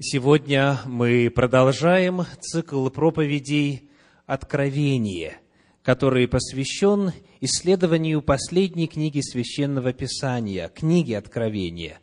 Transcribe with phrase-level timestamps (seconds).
[0.00, 3.90] Сегодня мы продолжаем цикл проповедей
[4.24, 5.36] «Откровение»,
[5.82, 11.98] который посвящен исследованию последней книги Священного Писания, книги Откровения.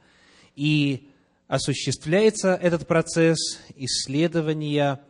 [0.56, 1.10] И
[1.48, 5.02] осуществляется этот процесс исследования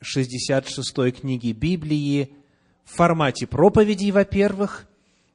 [0.00, 2.32] 66-й книги Библии
[2.84, 4.86] в формате проповедей, во-первых,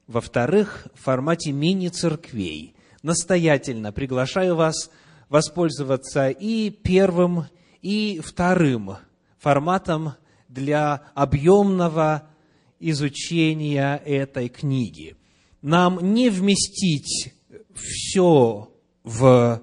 [0.06, 2.74] во-вторых, в формате мини-церквей.
[3.02, 4.90] Настоятельно приглашаю вас–
[5.28, 7.46] воспользоваться и первым,
[7.82, 8.96] и вторым
[9.38, 10.14] форматом
[10.48, 12.28] для объемного
[12.80, 15.16] изучения этой книги.
[15.62, 17.34] Нам не вместить
[17.74, 18.70] все
[19.02, 19.62] в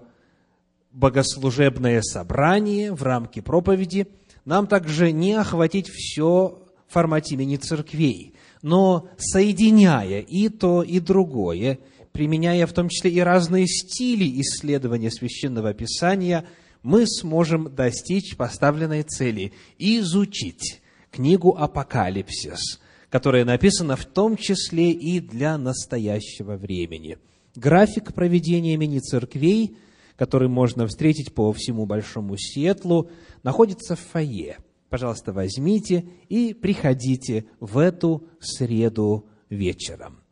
[0.91, 4.07] богослужебное собрание, в рамки проповеди,
[4.45, 11.79] нам также не охватить все в формате мини-церквей, но соединяя и то, и другое–
[12.13, 16.45] применяя в том числе и разные стили исследования священного писания,
[16.83, 22.79] мы сможем достичь поставленной цели– изучить книгу «Апокалипсис»,
[23.09, 27.17] которая написана в том числе и для настоящего времени.
[27.55, 29.77] График проведения мини-церквей,
[30.15, 33.09] который можно встретить по всему Большому Сиэтлу,
[33.43, 34.57] находится в фойе.
[34.89, 40.22] Пожалуйста, возьмите и приходите в эту среду вечером.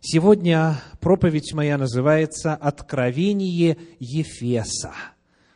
[0.00, 4.92] Сегодня проповедь моя называется «Откровение Ефеса».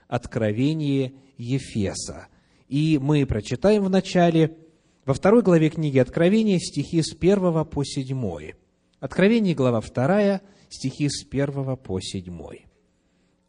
[0.09, 2.27] Откровение Ефеса.
[2.69, 4.57] И мы прочитаем в начале,
[5.05, 8.57] во второй главе книги Откровения, стихи с первого по седьмой.
[8.99, 12.67] Откровение, глава вторая, стихи с первого по седьмой.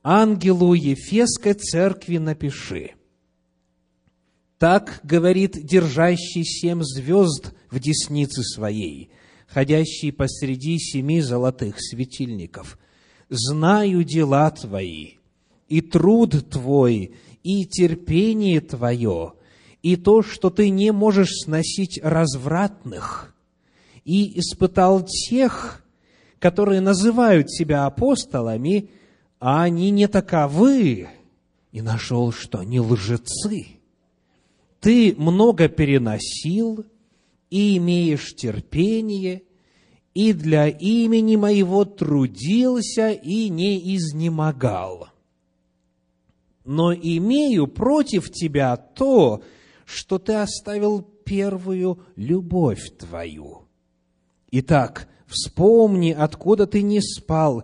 [0.04, 2.92] «Ангелу Ефесской церкви напиши.
[4.60, 9.10] Так говорит держащий семь звезд в деснице своей–
[9.54, 12.80] ходящий посреди семи золотых светильников.
[13.30, 15.14] Знаю дела твои,
[15.68, 19.34] и труд твой, и терпение твое,
[19.84, 23.36] и то, что ты не можешь сносить развратных,
[24.04, 25.84] и испытал тех,
[26.40, 28.90] которые называют себя апостолами,
[29.40, 31.10] а они не таковы,
[31.72, 33.68] и нашел, что они лжецы.
[34.80, 36.86] Ты много переносил,
[37.54, 39.44] и имеешь терпение,
[40.14, 45.10] и для имени моего трудился и не изнемогал.
[46.66, 49.44] Но имею против тебя то,
[49.86, 53.64] что ты оставил первую любовь твою.
[54.52, 57.64] Итак, вспомни, откуда ты не спал,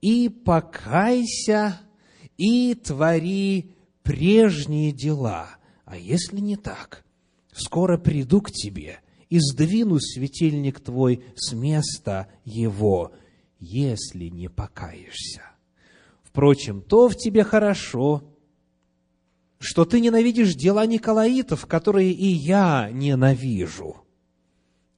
[0.00, 1.80] и покайся,
[2.36, 3.70] и твори
[4.02, 5.48] прежние дела.
[5.84, 7.04] А если не так,
[7.52, 13.12] скоро приду к тебе– и сдвину светильник твой с места его,
[13.58, 15.42] если не покаешься.
[16.22, 18.22] Впрочем, то в тебе хорошо,
[19.58, 23.96] что ты ненавидишь дела Николаитов, которые и я ненавижу.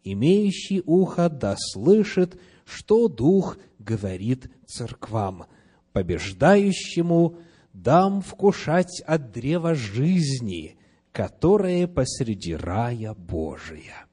[0.03, 5.47] Имеющий ухо да слышит, что Дух говорит церквам.
[5.93, 7.39] Побеждающему
[7.73, 10.77] дам вкушать от древа жизни,
[11.13, 14.08] которое посреди рая Божия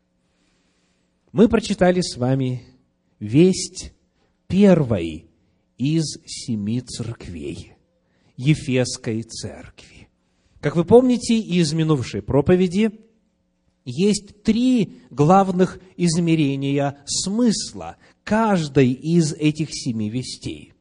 [1.35, 2.63] мы прочитали с вами
[3.19, 3.91] весть
[4.47, 5.25] первой
[5.77, 7.73] из семи церквей
[8.37, 10.07] Ефесской церкви.
[10.61, 12.91] Как вы помните из минувшей проповеди,
[13.83, 20.71] есть три главных измерения смысла каждой из этих семи вестей.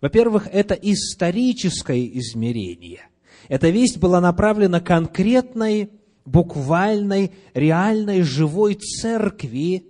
[0.00, 3.10] Во-первых, это историческое измерение.
[3.48, 5.90] Эта весть была направлена конкретной
[6.24, 9.86] буквальной, реальной, живой церкви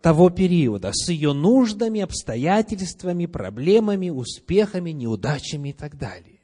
[0.00, 6.40] того периода с ее нуждами, обстоятельствами, проблемами, успехами, неудачами и так далее.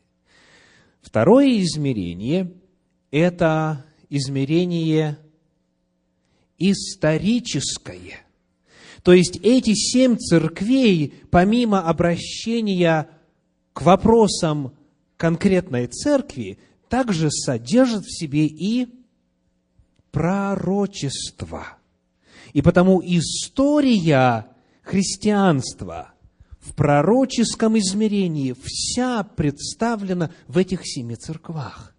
[1.00, 2.52] Второе измерение–
[3.10, 5.18] это измерение
[6.58, 8.20] историческое.
[9.02, 13.08] То есть эти семь церквей, помимо обращения
[13.72, 14.74] к вопросам
[15.16, 16.58] конкретной церкви,
[16.88, 18.88] также содержит в себе и
[20.10, 21.78] пророчество.
[22.52, 24.46] И потому история
[24.82, 26.14] христианства
[26.60, 31.94] в пророческом измерении вся представлена в этих семи церквах.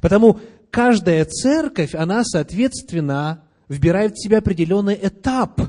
[0.00, 0.40] Потому
[0.70, 5.60] каждая церковь, она, соответственно, вбирает в себя определенный этап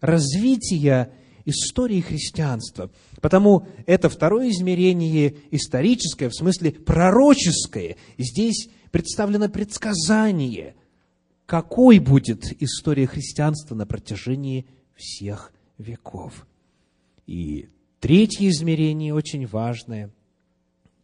[0.00, 1.12] развития
[1.44, 2.90] истории христианства.
[3.20, 7.96] Потому это второе измерение историческое, в смысле пророческое.
[8.18, 10.74] Здесь представлено предсказание,
[11.46, 16.46] какой будет история христианства на протяжении всех веков.
[17.26, 17.68] И
[18.00, 20.10] третье измерение очень важное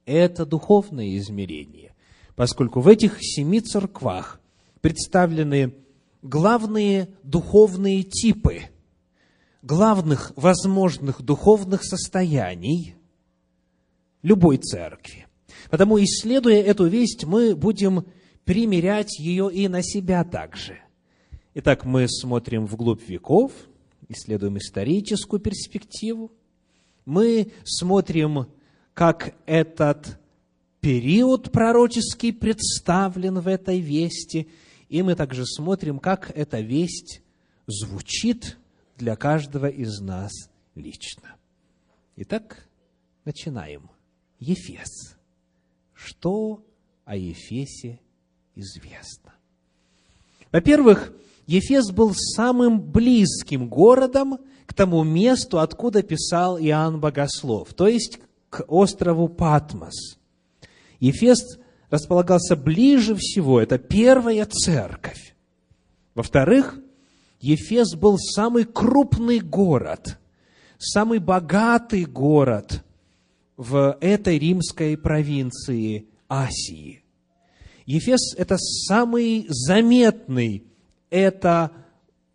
[0.07, 1.95] это духовное измерение,
[2.35, 4.41] поскольку в этих семи церквах
[4.81, 5.75] представлены
[6.23, 8.63] главные духовные типы
[9.63, 12.97] главных возможных духовных состояний
[14.23, 15.27] любой церкви.
[15.71, 18.05] Потому, исследуя эту весть, мы будем
[18.45, 20.79] примерять ее и на себя также.
[21.55, 23.53] Итак, мы смотрим вглубь веков,
[24.09, 26.33] исследуем историческую перспективу,
[27.05, 28.47] мы смотрим,
[28.95, 30.19] как этот
[30.81, 34.49] период пророческий представлен в этой вести,
[34.89, 37.23] и мы также смотрим, как эта весть
[37.67, 38.59] звучит
[39.03, 40.31] для каждого из нас
[40.77, 41.35] лично.
[42.15, 42.69] Итак,
[43.25, 43.91] начинаем.
[44.39, 45.17] Ефес.
[45.93, 46.65] Что
[47.05, 47.99] о Ефесе
[48.55, 49.35] известно?
[50.53, 51.13] Во-первых,
[51.49, 58.21] Ефес был самым близким городом к тому месту, откуда писал Иоанн Богослов, то есть
[58.51, 60.17] к острову Патмос.
[61.01, 61.59] Ефес
[61.91, 65.35] располагался ближе всего, это первая церковь.
[66.15, 66.79] Во-вторых,
[67.43, 70.21] Ефес был самый крупный город,
[70.79, 72.85] самый богатый город
[73.57, 77.03] в этой римской провинции Асии.
[77.85, 80.65] Ефес– это самый заметный,
[81.11, 81.73] это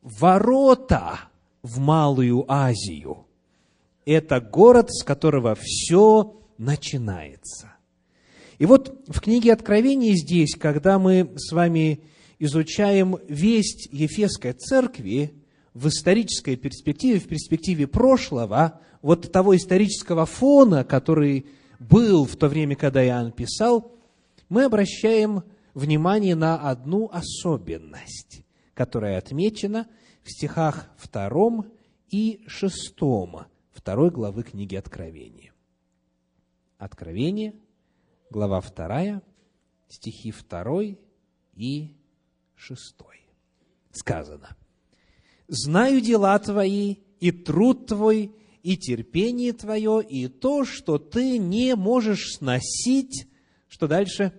[0.01, 1.21] ворота
[1.63, 3.25] в Малую Азию.
[4.06, 7.74] Это город, с которого все начинается.
[8.57, 12.01] И вот в книге Откровения здесь, когда мы с вами
[12.39, 15.34] изучаем весть Ефесской церкви
[15.74, 21.48] в исторической перспективе, в перспективе прошлого, вот того исторического фона, который
[21.80, 23.95] был в то время, когда Иоанн писал,
[24.50, 25.44] мы обращаем
[25.74, 28.44] внимание на одну особенность,
[28.74, 29.88] которая отмечена
[30.24, 31.66] в стихах 2
[32.10, 32.95] и 6
[33.72, 35.54] второй главы книги Откровения.
[36.78, 37.54] Откровение,
[38.30, 39.22] глава 2,
[39.88, 40.98] стихи 2
[41.56, 41.95] и
[42.57, 43.21] шестой.
[43.92, 44.57] Сказано,
[45.48, 52.33] «Знаю дела твои, и труд твой, и терпение твое, и то, что ты не можешь
[52.36, 53.27] сносить,
[53.69, 54.33] что дальше?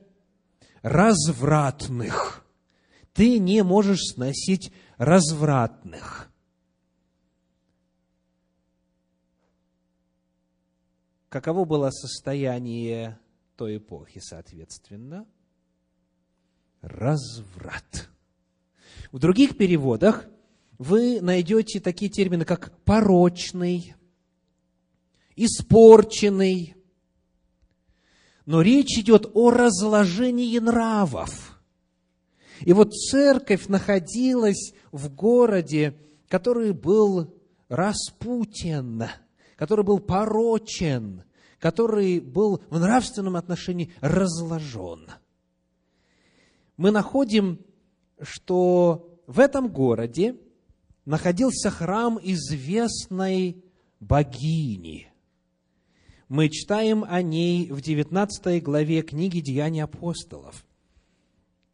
[0.82, 2.46] Развратных.
[3.14, 6.30] Ты не можешь сносить развратных.
[11.28, 13.18] Каково было состояние
[13.56, 15.26] той эпохи, соответственно?
[16.82, 18.08] Разврат.
[19.12, 20.26] В других переводах
[20.78, 23.94] вы найдете такие термины, как порочный,
[25.36, 26.76] испорченный.
[28.46, 31.60] Но речь идет о разложении нравов.
[32.60, 35.96] И вот церковь находилась в городе,
[36.28, 37.34] который был
[37.68, 39.04] распутен,
[39.56, 41.24] который был порочен,
[41.58, 45.08] который был в нравственном отношении разложен–
[46.78, 47.60] мы находим,
[48.22, 50.36] что в этом городе
[51.04, 53.62] находился храм известной
[54.00, 55.12] богини.
[56.28, 60.64] Мы читаем о ней в 19 главе книги «Деяния апостолов».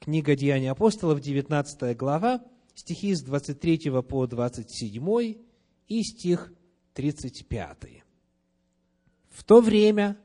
[0.01, 2.43] Книга «Деяния апостолов», 19 глава,
[2.75, 5.37] стихи с 23 по 27
[5.89, 6.53] и стих
[6.95, 8.03] 35.
[9.29, 10.17] В то время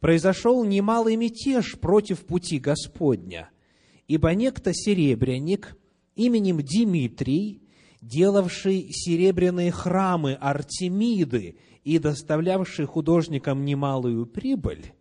[0.00, 3.48] произошел немалый мятеж против пути Господня–
[4.06, 5.76] Ибо некто серебряник
[6.14, 7.62] именем Димитрий,
[8.00, 14.92] делавший серебряные храмы Артемиды и доставлявший художникам немалую прибыль,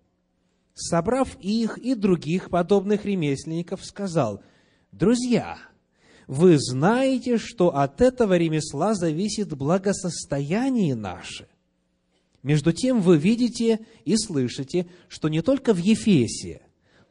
[0.74, 4.41] собрав их и других подобных ремесленников, сказал,
[4.91, 5.57] «Друзья,
[6.27, 11.50] вы знаете, что от этого ремесла зависит благосостояние наше.
[12.41, 16.62] Между тем вы видите и слышите, что не только в Ефесе,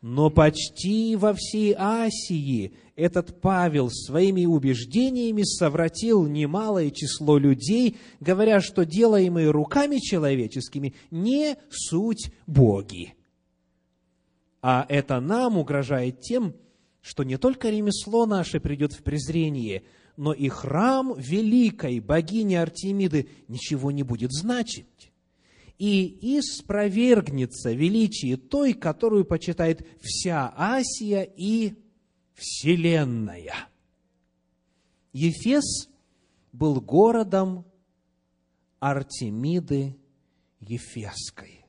[0.02, 8.84] но почти во всей Асии этот Павел своими убеждениями совратил немалое число людей, говоря, что
[8.84, 13.14] делаемые руками человеческими не суть боги.
[14.60, 16.54] А это нам угрожает тем,
[17.00, 19.84] что не только ремесло наше придет в презрение,
[20.16, 25.11] но и храм великой богини Артемиды ничего не будет значить
[25.78, 31.74] и испровергнется величие той, которую почитает вся Асия и
[32.34, 33.54] Вселенная.
[35.12, 35.88] Ефес
[36.52, 37.64] был городом
[38.80, 39.96] Артемиды
[40.60, 41.64] Ефесской.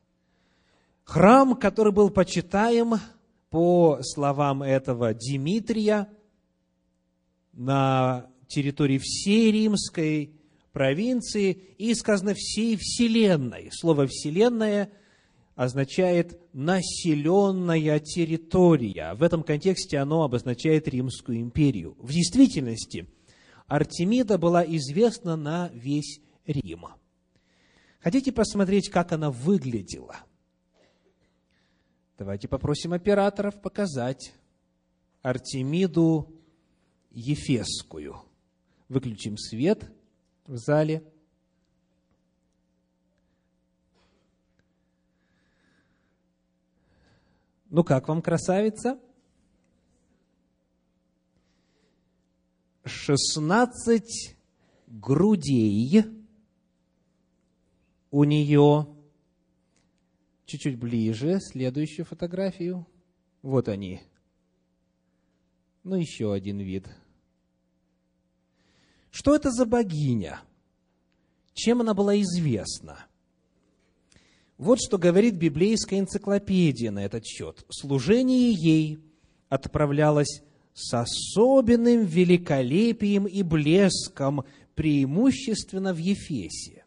[1.03, 2.95] Храм, который был почитаем,
[3.49, 6.09] по словам этого Димитрия,
[7.51, 10.33] на территории всей римской
[10.73, 13.69] провинции и сказано всей вселенной.
[13.71, 14.91] Слово «вселенная»
[15.55, 19.13] означает населенная территория.
[19.13, 21.95] В этом контексте оно обозначает Римскую империю.
[21.99, 23.07] В действительности
[23.67, 26.87] Артемида была известна на весь Рим.
[27.99, 30.17] Хотите посмотреть, как она выглядела?
[32.17, 34.33] Давайте попросим операторов показать
[35.21, 36.33] Артемиду
[37.11, 38.17] Ефесскую.
[38.89, 39.92] Выключим свет
[40.45, 41.03] в зале.
[47.69, 48.99] Ну как вам, красавица?
[52.85, 54.37] Шестнадцать
[54.87, 56.05] грудей
[58.11, 58.87] у нее.
[60.45, 62.85] Чуть-чуть ближе, следующую фотографию.
[63.41, 64.01] Вот они.
[65.83, 66.87] Ну, еще один вид.
[69.13, 70.41] Что это за богиня?
[71.53, 73.05] Чем она была известна?
[74.57, 77.63] Вот что говорит библейская энциклопедия на этот счет.
[77.69, 78.97] Служение ей
[79.49, 80.41] отправлялось
[80.73, 86.83] с особенным великолепием и блеском, преимущественно в Ефесе.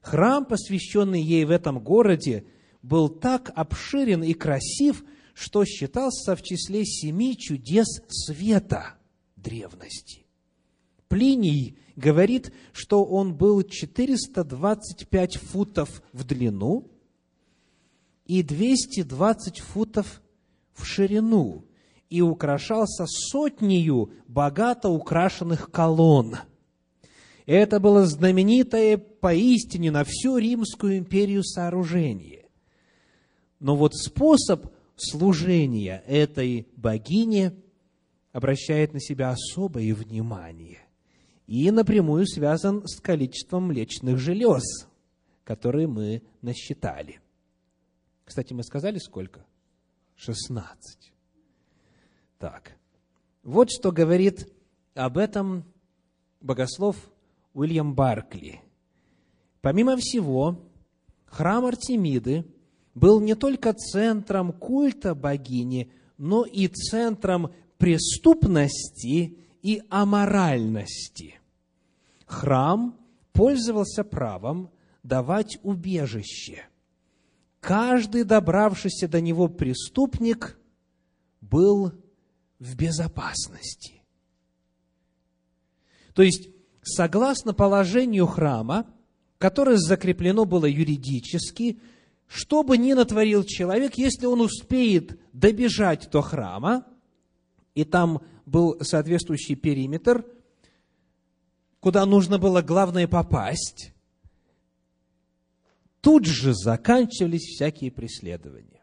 [0.00, 2.44] Храм, посвященный ей в этом городе,
[2.82, 5.04] был так обширен и красив,
[5.34, 8.94] что считался в числе семи чудес света
[9.34, 10.23] древности.
[11.08, 16.90] Плиний говорит, что он был 425 футов в длину
[18.26, 20.22] и 220 футов
[20.72, 21.64] в ширину,
[22.10, 26.36] и украшался сотнею богато украшенных колонн.
[27.46, 32.48] Это было знаменитое поистине на всю Римскую империю сооружение.
[33.58, 37.52] Но вот способ служения этой богине
[38.32, 40.83] обращает на себя особое внимание
[41.46, 44.62] и напрямую связан с количеством млечных желез,
[45.44, 47.20] которые мы насчитали.
[48.24, 49.44] Кстати, мы сказали сколько?
[50.16, 51.12] 16.
[52.38, 52.76] Так.
[53.42, 54.50] Вот что говорит
[54.94, 55.64] об этом
[56.40, 56.96] богослов
[57.52, 58.62] Уильям Баркли.
[59.60, 60.60] Помимо всего,
[61.26, 62.44] храм Артемиды
[62.94, 71.40] был не только центром культа богини, но и центром преступности и аморальности.
[72.26, 72.96] Храм
[73.32, 74.70] пользовался правом
[75.02, 76.68] давать убежище–
[77.64, 80.58] каждый добравшийся до него преступник
[81.40, 81.92] был
[82.58, 84.02] в безопасности.
[86.12, 86.50] То есть,
[86.82, 88.86] согласно положению храма,
[89.38, 91.80] которое закреплено было юридически,
[92.26, 96.86] что бы ни натворил человек, если он успеет добежать до храма,
[97.74, 100.24] и там был соответствующий периметр,
[101.80, 103.92] куда нужно было главное попасть,
[106.00, 108.82] тут же заканчивались всякие преследования.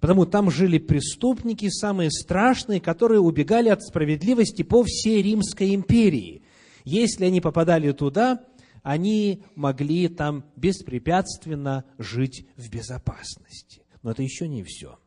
[0.00, 6.42] Потому там жили преступники, самые страшные, которые убегали от справедливости по всей Римской империи.
[6.84, 8.44] Если они попадали туда,
[8.82, 13.82] они могли там беспрепятственно жить в безопасности.
[14.02, 14.98] Но это еще не все.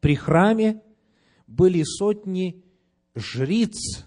[0.00, 0.80] При храме
[1.46, 2.62] были сотни
[3.14, 4.06] жриц,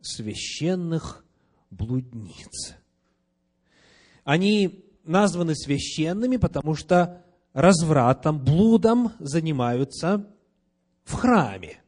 [0.00, 1.24] священных
[1.70, 2.74] блудниц.
[4.24, 10.26] Они названы священными, потому что развратом, блудом занимаются
[11.04, 11.82] в храме.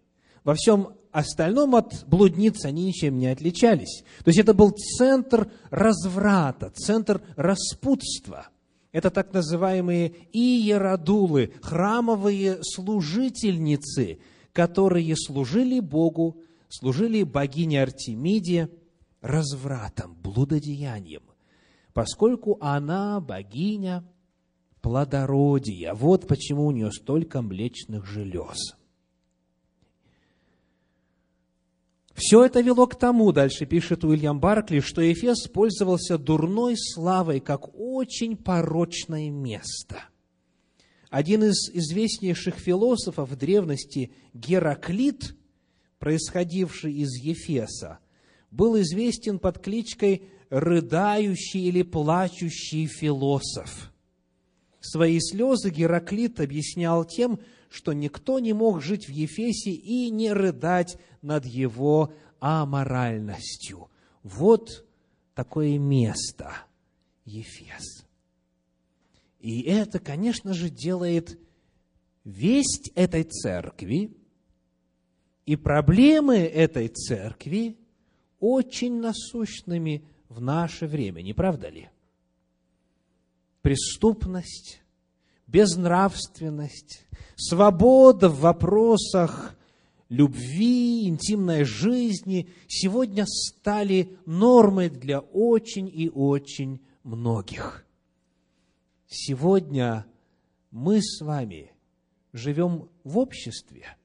[0.45, 4.05] Во всем остальном от блудниц они ничем не отличались.
[4.23, 8.49] То есть это был центр разврата, центр распутства.
[8.93, 14.19] Это так называемые иеродулы, храмовые служительницы,
[14.57, 18.71] которые служили Богу, служили богине Артемиде
[19.21, 21.23] развратом, блудодеянием
[21.97, 24.05] поскольку она богиня
[24.83, 25.95] плодородия.
[25.95, 28.77] Вот почему у нее столько млечных желез.
[32.13, 37.75] Все это вело к тому, дальше пишет Уильям Баркли, что Эфес пользовался дурной славой как
[37.75, 40.05] очень порочное место.
[41.17, 45.35] Один из известнейших философов древности, Гераклит,
[45.99, 48.01] происходивший из Ефеса,
[48.51, 53.95] был известен под кличкой рыдающий или плачущий философ.
[54.83, 60.99] Свои слезы Гераклит объяснял тем, что никто не мог жить в Ефесе и не рыдать
[61.23, 63.89] над его аморальностью.
[64.23, 64.85] Вот
[65.35, 66.53] такое место
[67.25, 67.96] Ефес.
[69.39, 71.39] И это, конечно же, делает
[72.25, 74.17] весть этой церкви
[75.45, 77.79] и проблемы этой церкви
[78.41, 81.89] очень насущными в наше время, не правда ли?
[83.63, 84.83] Преступность,
[85.47, 89.57] безнравственность, свобода в вопросах
[90.09, 97.86] любви, интимной жизни сегодня стали нормой для очень и очень многих.
[99.09, 100.07] Сегодня
[100.71, 101.73] мы с вами
[102.33, 103.97] живем в обществе,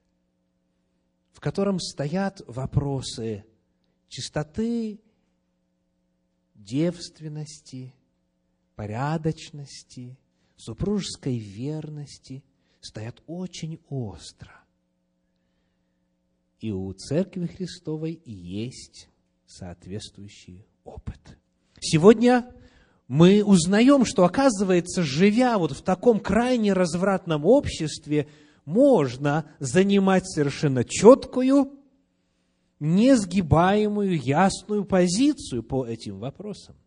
[1.31, 3.45] в котором стоят вопросы
[4.07, 4.99] чистоты,
[6.53, 7.93] девственности,
[8.75, 10.17] порядочности,
[10.55, 12.43] супружеской верности
[12.79, 14.63] стоят очень остро.
[16.59, 19.09] И у Церкви Христовой есть
[19.47, 21.19] соответствующий опыт.
[21.79, 22.53] Сегодня
[23.11, 28.29] мы узнаем, что, оказывается, живя вот в таком крайне развратном обществе,
[28.63, 31.73] можно занимать совершенно четкую,
[32.79, 36.77] несгибаемую, ясную позицию по этим вопросам.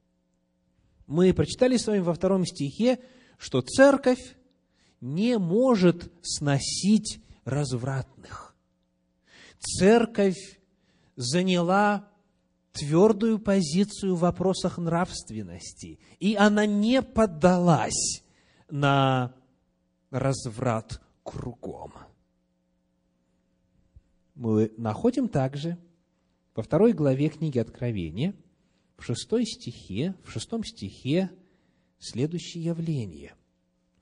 [1.07, 3.01] Мы прочитали с вами во втором стихе,
[3.37, 4.39] что церковь
[5.03, 8.57] не может сносить развратных.
[9.59, 10.59] Церковь
[11.17, 12.09] заняла
[12.75, 18.25] твердую позицию в вопросах нравственности, и она не поддалась
[18.69, 19.33] на
[20.11, 21.93] разврат кругом.
[24.35, 25.79] Мы находим также
[26.57, 28.35] во второй главе книги Откровения,
[28.97, 31.31] в шестой стихе, в шестом стихе
[32.01, 33.35] следующее явление.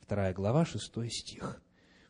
[0.01, 1.63] Вторая глава, шестой стих.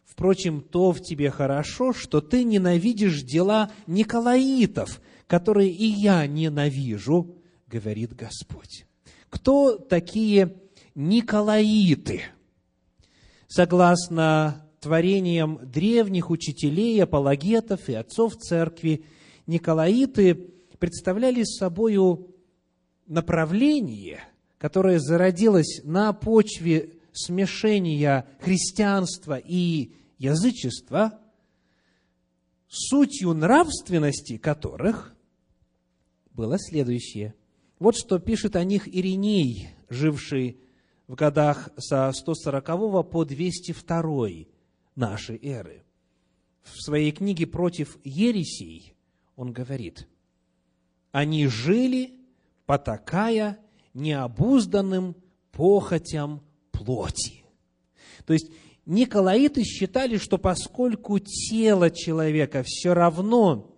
[0.04, 5.00] Впрочем, то в тебе хорошо, что ты ненавидишь дела Николаитов,
[5.32, 7.34] которые и я ненавижу,
[7.66, 8.84] говорит Господь.
[9.30, 10.56] Кто такие
[10.94, 12.20] Николаиты?
[13.48, 19.06] Согласно творениям древних учителей, апологетов и отцов церкви,
[19.46, 20.34] Николаиты
[20.78, 22.36] представляли собою
[23.06, 24.20] направление,
[24.58, 31.18] которое зародилось на почве смешения христианства и язычества,
[32.68, 35.16] сутью нравственности которых
[36.34, 37.34] было следующее.
[37.78, 40.58] Вот что пишет о них Ириней, живший
[41.06, 44.28] в годах со 140 по 202
[44.94, 45.82] нашей эры.
[46.62, 48.94] В своей книге «Против ересей»
[49.36, 50.06] он говорит,
[51.10, 52.14] «Они жили,
[52.66, 53.58] потакая
[53.94, 55.16] необузданным
[55.50, 57.44] похотям плоти».
[58.24, 58.50] То есть,
[58.86, 63.71] Николаиты считали, что поскольку тело человека все равно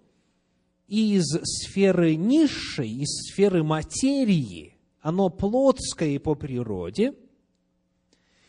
[0.87, 7.15] из сферы низшей, из сферы материи, оно плотское по природе,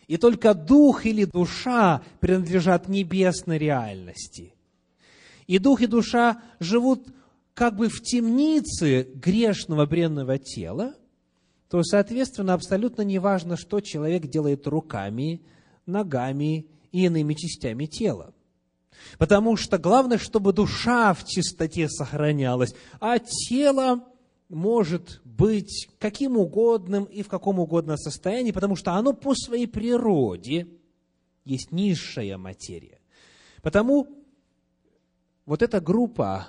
[0.08, 4.54] и только дух или душа принадлежат небесной реальности.
[5.48, 7.08] И дух и душа живут
[7.56, 10.94] как бы в темнице грешного бренного тела,
[11.70, 15.42] то, соответственно, абсолютно не важно, что человек делает руками,
[15.86, 18.35] ногами и иными частями тела.
[19.18, 24.04] Потому что главное, чтобы душа в чистоте сохранялась, а тело
[24.50, 30.68] может быть каким угодным и в каком угодно состоянии, потому что оно по своей природе
[31.44, 33.00] есть низшая материя.
[33.62, 34.08] Потому
[35.46, 36.48] вот эта группа,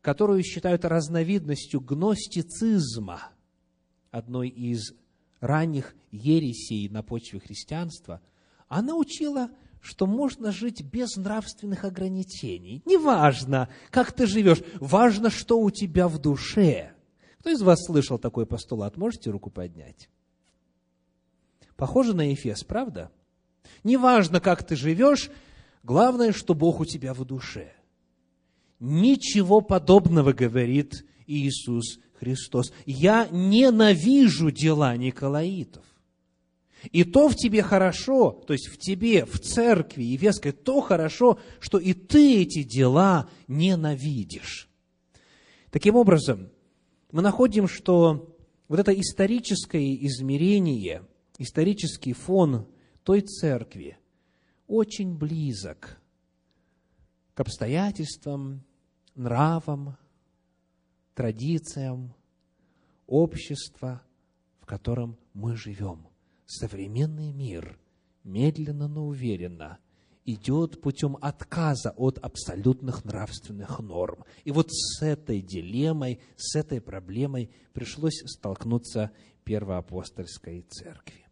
[0.00, 3.30] которую считают разновидностью гностицизма,
[4.10, 4.92] одной из
[5.40, 8.20] ранних ересей на почве христианства,
[8.68, 12.82] она учила, что можно жить без нравственных ограничений.
[12.84, 16.92] Неважно, как ты живешь, важно, что у тебя в душе–
[17.38, 18.96] кто из вас слышал такой постулат?
[18.96, 20.10] Можете руку поднять?
[21.76, 23.10] Похоже на Ефес, правда?
[23.84, 25.30] Неважно, как ты живешь,
[25.82, 27.72] главное, что Бог у тебя в душе.
[28.80, 32.72] Ничего подобного говорит Иисус Христос.
[32.84, 35.84] Я ненавижу дела Николаитов.
[36.92, 41.78] И то в тебе хорошо, то есть в тебе, в церкви Ефесской, то хорошо, что
[41.78, 44.68] и ты эти дела ненавидишь.
[45.70, 46.50] Таким образом,
[47.10, 48.36] мы находим, что
[48.68, 51.02] вот это историческое измерение,
[51.38, 52.66] исторический фон
[53.02, 53.98] той церкви
[54.66, 56.00] очень близок
[57.34, 58.64] к обстоятельствам,
[59.14, 59.96] нравам,
[61.14, 62.14] традициям
[63.06, 64.02] общества,
[64.60, 66.07] в котором мы живем.
[66.50, 67.78] Современный мир
[68.24, 69.78] медленно, но уверенно–
[70.32, 74.24] идет путем отказа от абсолютных нравственных норм.
[74.44, 79.10] И вот с этой дилеммой, с этой проблемой пришлось столкнуться
[79.44, 81.26] первоапостольской церкви.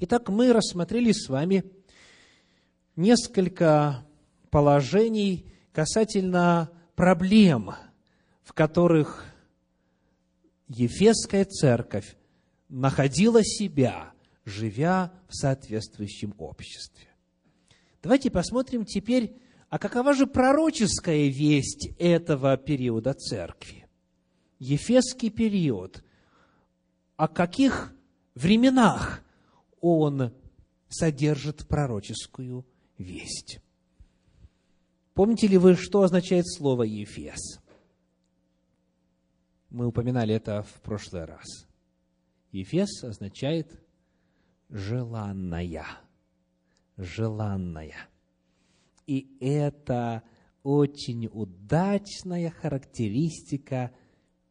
[0.00, 1.64] Итак, мы рассмотрели с вами
[2.96, 4.04] несколько
[4.50, 7.70] положений касательно проблем,
[8.42, 9.24] в которых
[10.66, 12.16] Ефесская церковь
[12.68, 14.12] находила себя,
[14.44, 17.08] живя в соответствующем обществе.
[18.02, 19.36] Давайте посмотрим теперь,
[19.68, 23.86] а какова же пророческая весть этого периода церкви?
[24.58, 26.02] Ефесский период.
[27.16, 27.94] О каких
[28.34, 29.22] временах
[29.80, 30.32] он
[30.88, 32.66] содержит пророческую
[32.98, 33.60] весть?
[35.14, 37.60] Помните ли вы, что означает слово «Ефес»?
[39.68, 41.44] Мы упоминали это в прошлый раз.
[42.50, 43.79] Ефес означает
[44.70, 45.86] «желанная».
[46.96, 47.94] Желанная.
[49.06, 50.22] И это
[50.62, 53.90] очень удачная характеристика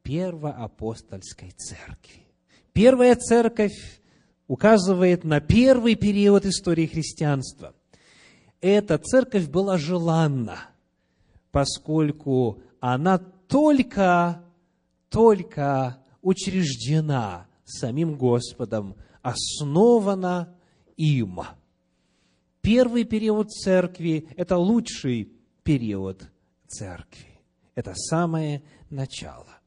[0.01, 2.27] первоапостольской церкви.
[2.73, 4.01] Первая церковь
[4.47, 7.75] указывает на первый период истории христианства.
[8.61, 10.57] Эта церковь была желанна,
[11.51, 14.43] поскольку она только,
[15.09, 20.55] только учреждена самим Господом, основана
[20.97, 21.39] им.
[22.61, 25.31] Первый период церкви– это лучший
[25.63, 26.29] период
[26.67, 27.39] церкви.
[27.75, 29.59] Это самое начало.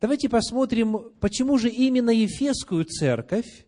[0.00, 3.66] Давайте посмотрим, почему же именно Ефесскую церковь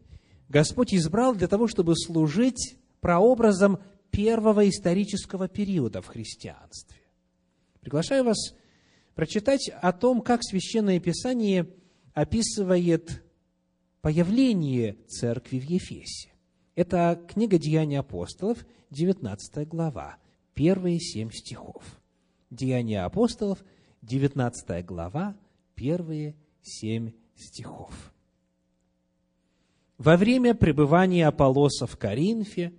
[0.48, 3.78] Господь избрал для того, чтобы служить прообразом
[4.10, 6.98] первого исторического периода в христианстве.
[7.80, 8.54] Приглашаю вас
[9.14, 11.68] прочитать о том, как Священное Писание
[12.12, 13.22] описывает
[14.02, 16.30] появление церкви в Ефесе.
[16.74, 20.16] Это книга Деяний апостолов, 19 глава,
[20.54, 21.82] первые семь стихов.
[22.50, 23.64] Деяния апостолов,
[24.02, 25.36] 19 глава,
[25.74, 28.12] первые семь стихов.
[29.98, 32.72] Во время пребывания Аполлоса в Коринфе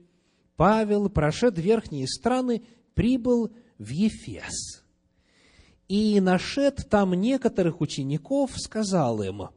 [0.57, 4.83] Павел, прошед верхние страны, прибыл в Ефес.
[5.87, 9.49] И нашед там некоторых учеников, сказал им,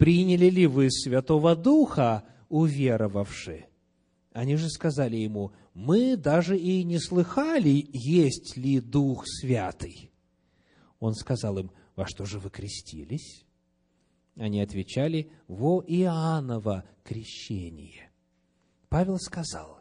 [0.00, 3.66] «Приняли ли вы Святого Духа, уверовавши?»
[4.32, 10.10] Они же сказали ему, «Мы даже и не слыхали, есть ли Дух Святый».
[11.00, 13.44] Он сказал им, «Во что же вы крестились?»
[14.36, 18.10] Они отвечали, «Во Иоанново крещение».
[18.88, 19.80] Павел сказал,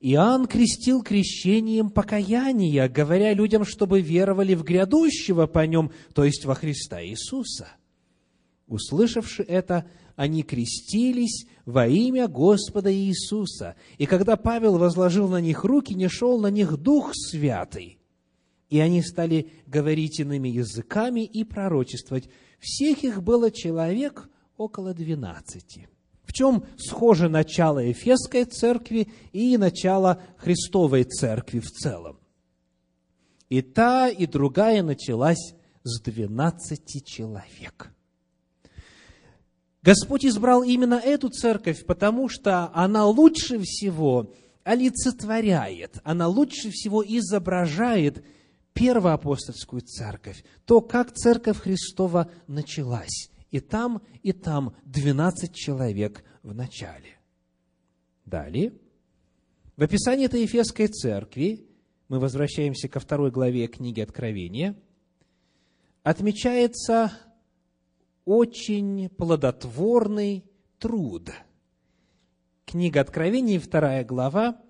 [0.00, 6.54] Иоанн крестил крещением покаяния, говоря людям, чтобы веровали в грядущего по нем, то есть во
[6.54, 7.68] Христа Иисуса.
[8.66, 13.76] Услышавши это, они крестились во имя Господа Иисуса.
[13.98, 17.98] И когда Павел возложил на них руки, не шел на них Дух Святый.
[18.70, 22.28] И они стали говорить иными языками и пророчествовать.
[22.58, 25.88] Всех их было человек около двенадцати
[26.34, 32.18] чем схоже начало Ефесской церкви и начало Христовой церкви в целом.
[33.48, 37.94] И та, и другая началась с двенадцати человек.
[39.84, 48.24] Господь избрал именно эту церковь, потому что она лучше всего олицетворяет, она лучше всего изображает
[48.72, 53.28] первоапостольскую церковь, то, как церковь Христова началась.
[53.50, 57.18] И там, и там 12 человек в начале.
[58.24, 58.72] Далее,
[59.76, 61.66] в описании этой Ефесской церкви,
[62.08, 64.76] мы возвращаемся ко второй главе книги Откровения,
[66.02, 67.12] отмечается
[68.24, 70.44] очень плодотворный
[70.78, 71.30] труд.
[72.64, 74.60] Книга Откровений, вторая глава,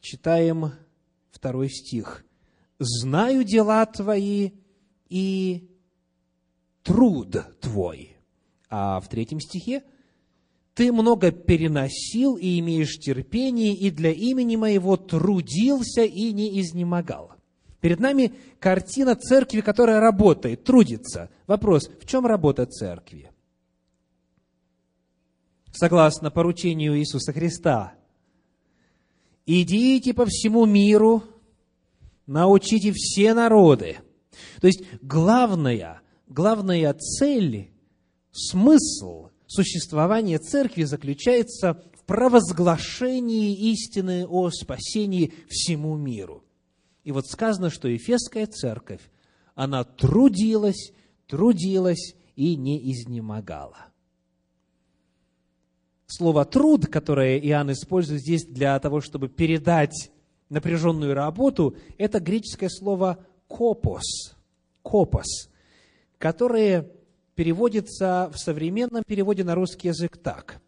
[0.00, 0.72] читаем
[1.30, 2.24] второй стих.
[2.78, 4.52] «Знаю дела твои
[5.08, 5.70] и
[6.82, 8.16] труд твой.
[8.70, 9.82] А в третьем стихе
[10.74, 17.39] ты много переносил и имеешь терпение, и для имени моего трудился и не изнемогал.
[17.80, 21.30] Перед нами картина церкви, которая работает, трудится.
[21.46, 23.30] Вопрос, в чем работа церкви?
[25.72, 27.94] Согласно поручению Иисуса Христа,
[29.46, 31.22] идите по всему миру,
[32.26, 33.98] научите все народы.
[34.60, 37.70] То есть главное– главная цель,
[38.32, 46.44] смысл существования церкви заключается в провозглашении истины о спасении всему миру.
[47.04, 49.00] И вот сказано, что Ефесская церковь,
[49.54, 50.92] она трудилась,
[51.26, 53.86] трудилась и не изнемогала.
[56.06, 60.10] Слово «труд», которое Иоанн использует здесь для того, чтобы передать
[60.48, 64.34] напряженную работу, это греческое слово «копос».
[64.82, 65.50] «Копос»
[66.20, 66.90] которые
[67.34, 70.60] переводятся в современном переводе на русский язык так.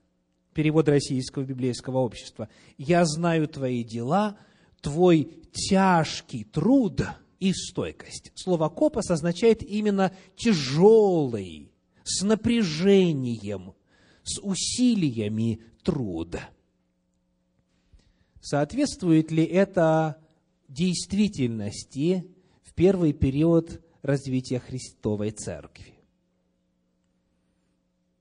[0.54, 2.48] Перевод Российского библейского общества.
[2.78, 4.38] «Я знаю твои дела,
[4.82, 7.00] твой тяжкий труд
[7.40, 8.32] и стойкость».
[8.34, 11.72] Слово «копос» означает именно тяжелый,
[12.04, 13.74] с напряжением,
[14.24, 16.50] с усилиями труда.
[18.40, 20.20] Соответствует ли это
[20.68, 22.26] действительности
[22.64, 25.94] в первый период развития Христовой Церкви?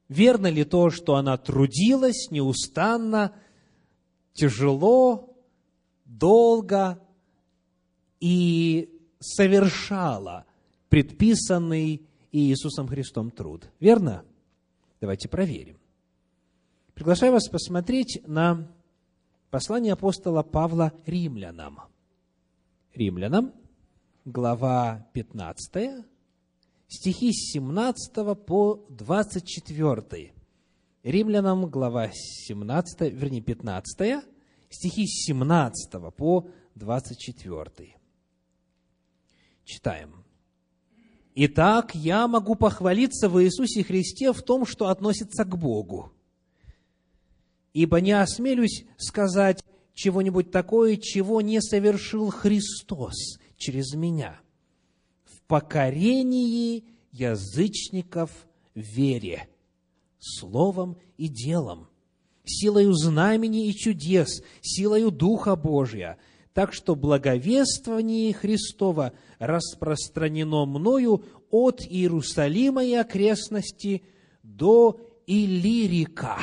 [0.07, 3.33] Верно ли то, что она трудилась неустанно,
[4.33, 5.30] тяжело,
[6.21, 7.01] долго
[8.19, 10.45] и совершала
[10.87, 13.69] предписанный Иисусом Христом труд?
[13.79, 14.23] Верно?
[15.01, 15.77] Давайте проверим.
[16.93, 18.71] Приглашаю вас посмотреть на
[19.49, 21.79] послание апостола Павла римлянам.
[22.93, 23.53] Римлянам,
[24.23, 26.05] глава 15,
[26.87, 30.33] стихи с 17 по 24.
[31.03, 34.23] Римлянам, глава 17, вернее, 15,
[34.71, 37.95] стихи с 17 по 24.
[39.63, 40.23] Читаем.
[41.35, 46.11] «Итак, я могу похвалиться в Иисусе Христе в том, что относится к Богу.
[47.73, 54.41] Ибо не осмелюсь сказать чего-нибудь такое, чего не совершил Христос через меня»
[55.51, 59.49] покорении язычников вере,
[60.17, 61.89] словом и делом,
[62.43, 66.17] силою знамений и чудес, силою Духа Божия,
[66.53, 74.03] так что благовествование Христова распространено мною от Иерусалима и окрестности
[74.43, 76.37] до Илирика.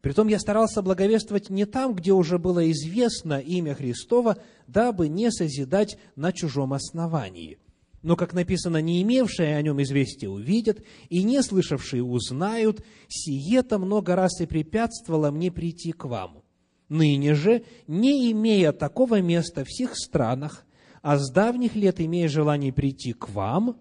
[0.00, 5.98] Притом я старался благовествовать не там, где уже было известно имя Христова, дабы не созидать
[6.14, 7.58] на чужом основании.
[8.02, 14.14] Но, как написано, не имевшие о нем известия увидят, и не слышавшие узнают, сие-то много
[14.14, 16.42] раз и препятствовало мне прийти к вам.
[16.88, 20.64] Ныне же, не имея такого места в всех странах,
[21.02, 23.78] а с давних лет имея желание прийти к вам,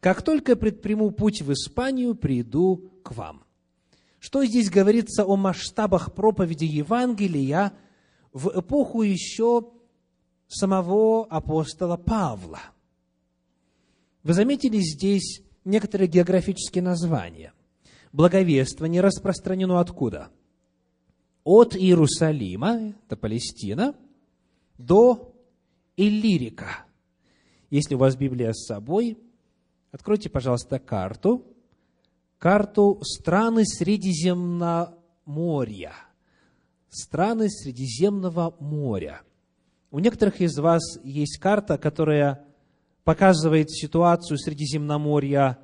[0.00, 3.44] как только предприму путь в Испанию, приду к вам.
[4.20, 7.72] Что здесь говорится о масштабах проповеди Евангелия
[8.32, 9.72] в эпоху еще
[10.48, 12.60] самого апостола Павла.
[14.26, 17.52] Вы заметили здесь некоторые географические названия.
[18.12, 20.30] Благовествование распространено откуда?
[21.44, 23.94] От Иерусалима, это Палестина,
[24.78, 25.32] до
[25.96, 26.86] Иллирика.
[27.70, 29.16] Если у вас Библия с собой,
[29.92, 31.46] откройте, пожалуйста, карту,
[32.38, 35.92] карту страны Средиземноморья.
[36.88, 39.22] Страны Средиземного моря.
[39.92, 42.44] У некоторых из вас есть карта, которая
[43.06, 45.60] показывает ситуацию Средиземноморья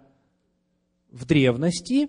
[1.10, 2.08] в древности,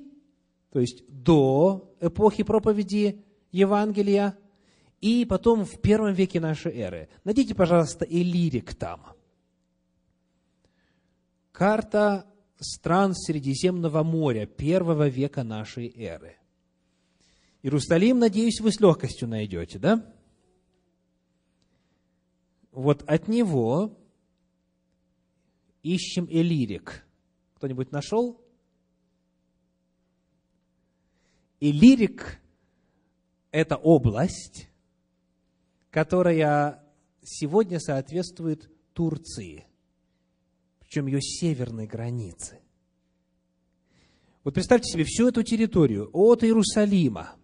[0.72, 4.38] то есть до эпохи проповеди Евангелия,
[5.02, 7.10] и потом в первом веке нашей эры.
[7.24, 9.08] Найдите, пожалуйста, Элирик там.
[11.52, 12.28] Карта
[12.60, 16.38] стран Средиземного моря первого века нашей эры.
[17.64, 20.14] Иерусалим, надеюсь, вы с легкостью найдете, да?
[22.72, 23.98] Вот от него
[25.84, 27.06] ищем Элирик.
[27.56, 28.42] Кто-нибудь нашел?
[31.60, 32.42] Элирик–
[33.52, 34.68] это область,
[35.92, 36.84] которая
[37.22, 39.68] сегодня соответствует Турции–
[40.94, 42.60] причем ее северной границы.
[44.44, 47.36] Вот представьте себе всю эту территорию от Иерусалима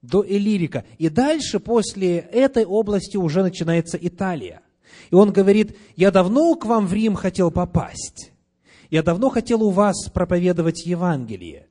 [0.00, 0.86] до Элирика.
[0.96, 4.62] И дальше после этой области уже начинается Италия.
[5.10, 8.32] И он говорит, я давно к вам в Рим хотел попасть.
[8.90, 11.68] Я давно хотел у вас проповедовать Евангелие.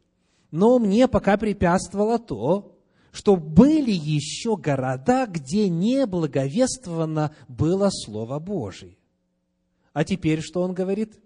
[0.52, 2.78] Но мне пока препятствовало то,
[3.12, 8.97] что были еще города, где не благовествовано было Слово Божие.
[9.93, 11.19] А теперь что он говорит?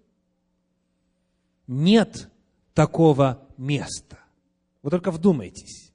[1.66, 2.28] Нет
[2.74, 4.18] такого места.
[4.82, 5.92] Вы только вдумайтесь.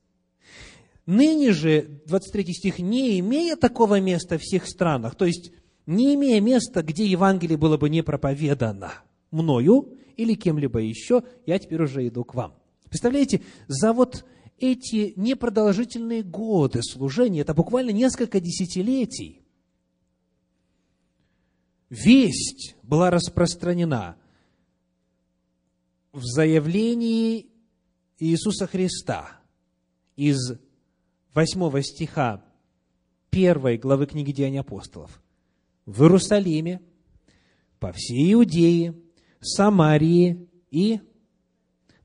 [1.06, 5.52] Ныне же, 23 стих, не имея такого места в всех странах, то есть
[5.86, 8.94] не имея места, где Евангелие было бы не проповедано
[9.32, 12.54] мною или кем-либо еще, я теперь уже иду к вам.
[12.90, 14.26] Представляете, за вот
[14.60, 19.42] эти непродолжительные годы служения, это буквально несколько десятилетий,
[21.90, 24.18] весть была распространена
[26.12, 27.48] в заявлении
[28.20, 29.40] Иисуса Христа
[30.16, 30.54] из
[31.34, 32.44] 8 стиха
[33.32, 35.22] 1 главы книги Деяний апостолов.
[35.86, 36.82] В Иерусалиме,
[37.80, 38.96] по всей Иудее,
[39.40, 41.02] Самарии и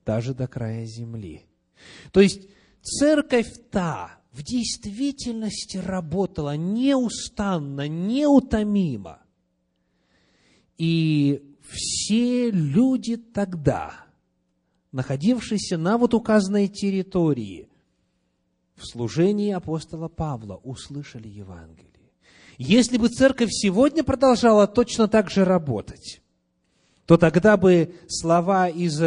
[0.05, 1.43] даже до края земли.
[2.13, 2.49] То есть
[2.83, 9.21] церковь та в действительности работала неустанно, неутомимо–
[10.79, 14.07] и все люди тогда
[14.93, 17.69] находившиеся на вот указанной территории
[18.77, 21.96] в служении апостола Павла, услышали Евангелие.
[22.59, 26.23] Если бы церковь сегодня продолжала точно так же работать,
[27.05, 28.99] то тогда бы слова из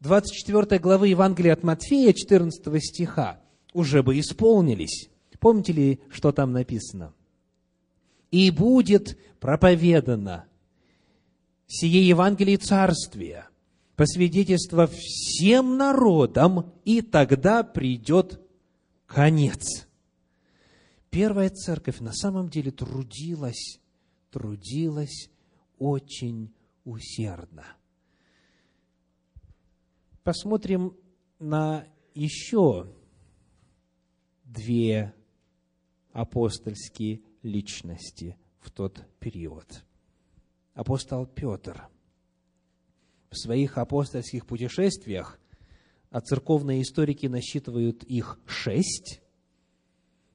[0.00, 3.40] 24 главы Евангелия от Матфея, 14 стиха,
[3.72, 5.08] уже бы исполнились.
[5.38, 7.14] Помните ли, что там написано?
[8.30, 10.46] «И будет проповедано
[11.66, 13.48] сие Евангелие Царствия,
[13.96, 18.40] по свидетельству всем народам, и тогда придет
[19.06, 19.86] конец».
[21.12, 23.78] Первая церковь на самом деле трудилась,
[24.30, 25.28] трудилась
[25.76, 27.66] очень усердно.
[30.22, 30.96] Посмотрим
[31.38, 32.90] на еще
[34.44, 35.14] две
[36.12, 39.84] апостольские личности в тот период.
[40.72, 41.88] Апостол Петр
[43.28, 45.38] в своих апостольских путешествиях,
[46.08, 49.21] а церковные историки насчитывают их шесть,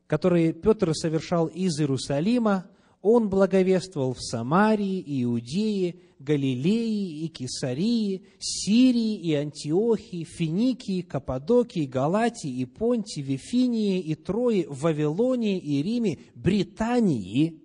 [0.08, 2.66] которые Петр совершал из Иерусалима,
[3.02, 12.66] он благовествовал в Самарии, Иудее, Галилее и Кесарии, Сирии и Антиохии, Финикии, Каппадокии, Галатии и
[12.66, 17.62] Понтии, Вифинии и Трое, Вавилонии и Риме, Британии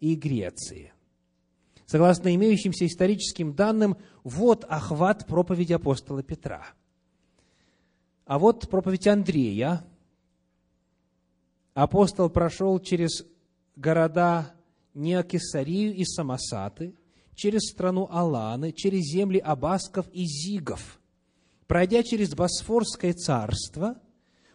[0.00, 0.92] и Греции.
[1.86, 6.66] Согласно имеющимся историческим данным, вот охват проповеди апостола Петра.
[8.26, 9.84] А вот проповедь Андрея,
[11.74, 13.26] апостол прошел через
[13.76, 14.54] города
[14.94, 16.94] Неокесарию и Самосаты,
[17.34, 21.00] через страну Аланы, через земли Абасков и Зигов.
[21.66, 23.98] Пройдя через Босфорское царство,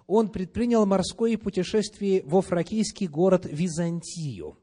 [0.08, 4.58] он предпринял морское путешествие во фракийский город Византию.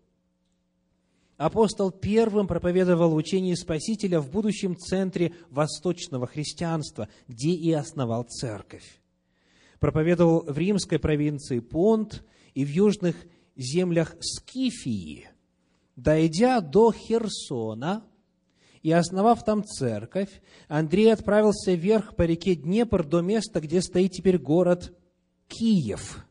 [1.36, 9.00] Апостол первым проповедовал учение Спасителя в будущем центре восточного христианства, где и основал церковь.
[9.78, 12.24] Проповедовал в римской провинции Понт
[12.56, 13.14] и в южных
[13.54, 15.28] землях Скифии,
[15.94, 18.02] дойдя до Херсона
[18.82, 24.38] и основав там церковь, Андрей отправился вверх по реке Днепр до места, где стоит теперь
[24.38, 24.94] город
[25.48, 26.24] Киев.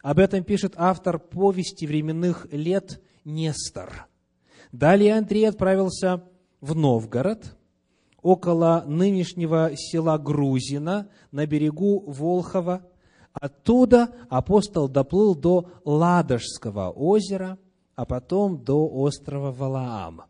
[0.00, 4.06] Об этом пишет автор повести временных лет Нестор.
[4.70, 6.22] Далее Андрей отправился
[6.60, 7.56] в Новгород,
[8.22, 12.87] около нынешнего села Грузина, на берегу Волхова,
[13.40, 17.58] Оттуда апостол доплыл до Ладожского озера,
[17.94, 20.22] а потом до острова Валаам.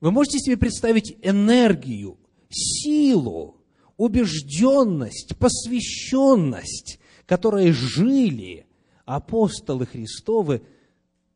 [0.00, 3.60] Вы можете себе представить энергию, силу,
[3.96, 8.66] убежденность, посвященность, которые жили
[9.04, 10.62] апостолы Христовы,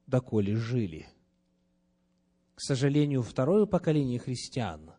[0.06, 1.08] доколе жили.
[2.54, 4.90] К сожалению, второе поколение христиан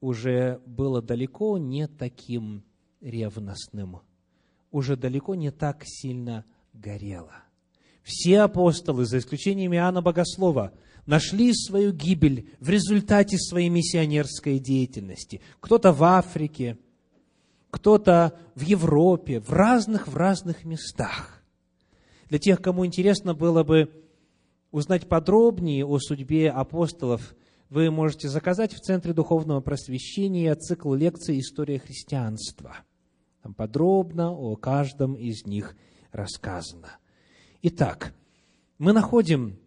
[0.00, 2.64] уже было далеко не таким
[3.04, 4.00] ревностным,
[4.70, 7.34] уже далеко не так сильно горело.
[8.02, 10.72] Все апостолы, за исключением Иоанна Богослова,
[11.06, 15.40] нашли свою гибель в результате своей миссионерской деятельности.
[15.60, 16.78] Кто-то в Африке,
[17.70, 21.42] кто-то в Европе, в разных, в разных местах.
[22.28, 23.90] Для тех, кому интересно было бы
[24.70, 27.34] узнать подробнее о судьбе апостолов,
[27.68, 32.76] вы можете заказать в Центре Духовного Просвещения цикл лекций «История христианства».
[33.44, 35.76] Там подробно о каждом из них
[36.12, 36.96] рассказано.
[37.60, 38.14] Итак,
[38.78, 39.58] мы находим,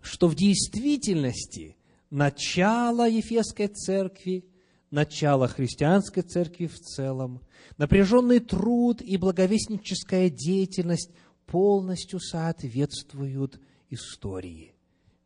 [0.00, 1.76] что в действительности
[2.10, 4.44] начало Ефесской церкви,
[4.92, 7.40] начало христианской церкви в целом,
[7.78, 11.10] напряженный труд и благовестническая деятельность
[11.46, 14.76] полностью соответствуют истории.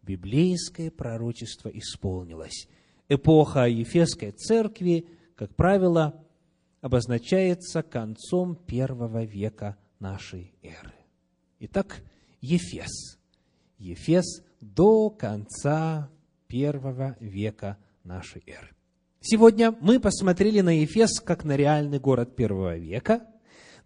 [0.00, 2.66] Библейское пророчество исполнилось.
[3.10, 6.23] Эпоха Ефесской церкви, как правило,
[6.84, 10.92] обозначается концом первого века нашей эры.
[11.60, 12.02] Итак,
[12.42, 13.18] Ефес.
[13.78, 16.10] Ефес до конца
[16.46, 18.68] первого века нашей эры.
[19.22, 23.26] Сегодня мы посмотрели на Ефес как на реальный город первого века,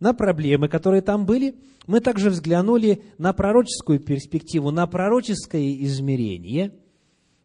[0.00, 1.54] на проблемы, которые там были.
[1.86, 6.74] Мы также взглянули на пророческую перспективу, на пророческое измерение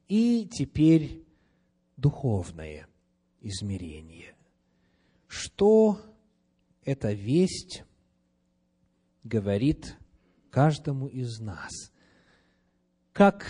[0.08, 1.24] и теперь
[1.96, 2.88] духовное
[3.40, 4.33] измерение
[5.34, 6.00] что
[6.84, 7.84] эта весть
[9.24, 9.98] говорит
[10.52, 11.72] каждому из нас.
[13.14, 13.48] Как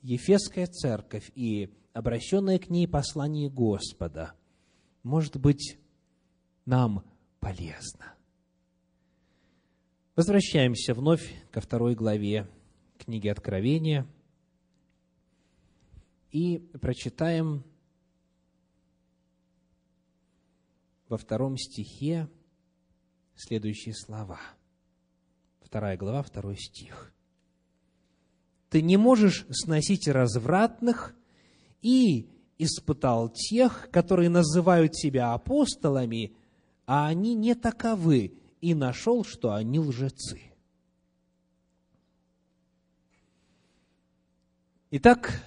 [0.00, 4.32] Ефесская церковь и обращенное к ней послание Господа
[5.02, 5.78] может быть
[6.64, 7.04] нам
[7.38, 8.14] полезно.
[10.16, 12.48] Возвращаемся вновь ко второй главе
[12.96, 14.06] книги Откровения
[16.30, 17.62] и прочитаем
[21.10, 22.28] во втором стихе
[23.34, 24.38] следующие слова.
[25.60, 27.12] Вторая глава, второй стих.
[28.70, 31.16] «Ты не можешь сносить развратных
[31.82, 36.36] и испытал тех, которые называют себя апостолами,
[36.86, 40.40] а они не таковы, и нашел, что они лжецы».
[44.92, 45.42] Итак,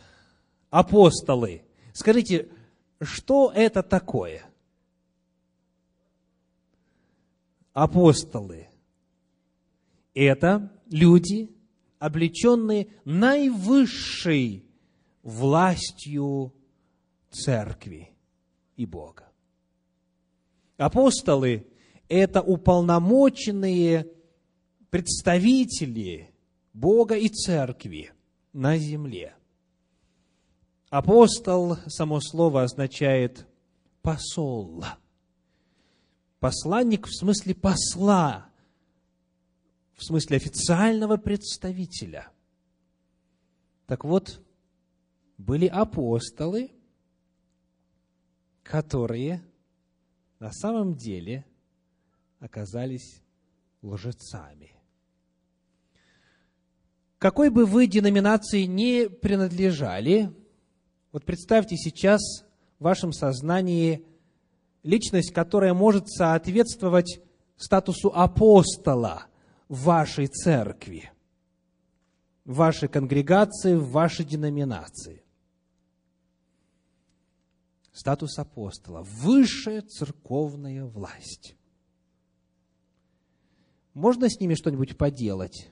[0.70, 1.64] апостолы.
[1.94, 2.50] Скажите,
[3.02, 4.53] что это такое?
[7.74, 8.70] Апостолы.
[10.14, 11.50] Это люди,
[11.98, 14.66] облеченные наивысшей
[15.24, 16.54] властью
[17.32, 18.12] церкви
[18.76, 19.32] и Бога.
[20.78, 21.68] Апостолы–
[22.10, 24.08] это уполномоченные
[24.90, 26.30] представители
[26.74, 28.12] Бога и церкви
[28.52, 29.36] на земле.
[30.90, 33.48] Апостол, само слово означает
[34.04, 34.84] посол.
[36.44, 38.50] Посланник в смысле посла,
[39.94, 42.34] в смысле официального представителя.
[43.86, 44.42] Так вот,
[45.38, 46.72] были апостолы,
[48.62, 49.42] которые
[50.40, 51.46] на самом деле
[52.40, 53.22] оказались
[53.82, 54.76] лжецами.
[57.20, 60.30] Какой бы вы деноминации не принадлежали,
[61.14, 62.20] вот представьте сейчас
[62.80, 64.06] в вашем сознании
[64.84, 67.22] личность, которая может соответствовать
[67.58, 69.26] статусу апостола
[69.68, 71.12] в вашей церкви,
[72.46, 75.24] в вашей конгрегации, в вашей деноминации.
[77.92, 81.56] Статус апостола– высшая церковная власть.
[83.94, 85.70] Можно с ними что-нибудь поделать?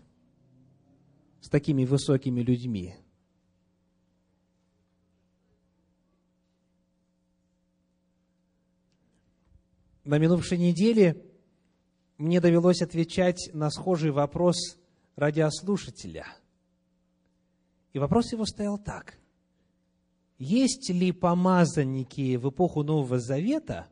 [1.42, 2.96] с такими высокими людьми.
[10.12, 11.24] На минувшей неделе
[12.18, 14.78] мне довелось отвечать на схожий вопрос
[15.16, 16.28] радиослушателя.
[17.94, 19.18] И вопрос его стоял так.
[20.38, 23.88] Есть ли помазанники в эпоху Нового Завета,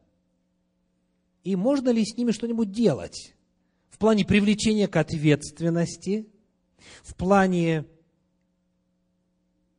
[1.45, 3.33] и можно ли с ними что-нибудь делать
[3.87, 6.27] в плане привлечения к ответственности–
[7.01, 7.85] в плане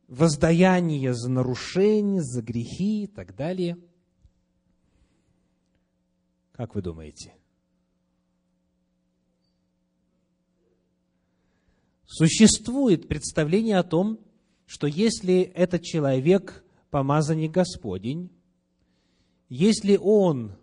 [0.07, 3.77] воздаяния за нарушения, за грехи и так далее.
[6.61, 7.33] Как вы думаете?
[12.05, 14.19] Существует представление о том,
[14.67, 18.29] что если этот человек помазанник Господень,
[19.49, 20.55] если он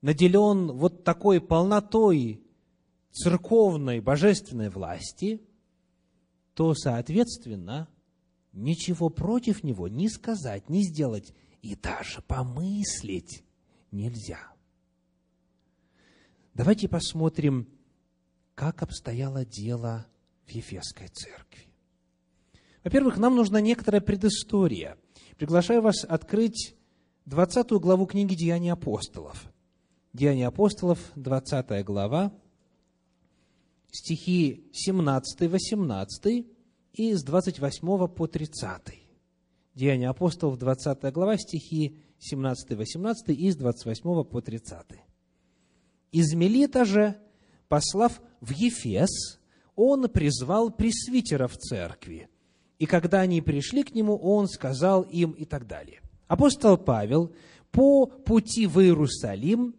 [0.00, 2.40] наделен вот такой полнотой
[3.10, 5.42] церковной, божественной власти,
[6.54, 7.88] то, соответственно,
[8.52, 13.42] ничего против него ни сказать, ни сделать и даже помыслить
[13.90, 14.38] нельзя.
[16.58, 17.68] Давайте посмотрим,
[18.56, 20.08] как обстояло дело
[20.44, 21.72] в Ефесской церкви.
[22.82, 24.98] Во-первых, нам нужна некоторая предыстория.
[25.36, 26.74] Приглашаю вас открыть
[27.26, 29.52] 20 главу книги «Деяния апостолов».
[30.12, 32.32] «Деяния апостолов», 20 глава,
[33.92, 36.44] стихи 17-18
[36.94, 38.82] и с 28 по 30.
[39.76, 45.07] Деяния апостолов, 20 глава, стихи 17-18 и с 28 по 30.
[46.12, 47.16] Из Мелита же,
[47.68, 49.40] послав в Ефес,
[49.76, 52.28] он призвал пресвитеров церкви.
[52.78, 56.00] И когда они пришли к нему, он сказал им и так далее.
[56.26, 57.34] Апостол Павел
[57.70, 59.74] по пути в Иерусалим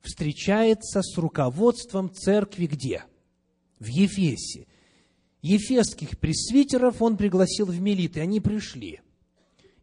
[0.00, 3.04] встречается с руководством церкви где?
[3.78, 4.66] в Ефесе.
[5.42, 9.00] Ефесских пресвитеров он пригласил в Мелит, и они пришли.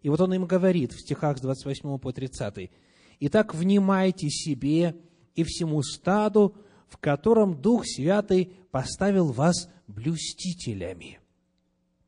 [0.02, 2.70] И вот он им говорит в стихах с 28 по 30.
[3.22, 4.96] «Итак, внимайте себе
[5.36, 6.56] и всему стаду,
[6.88, 11.20] в котором Дух Святый поставил вас блюстителями».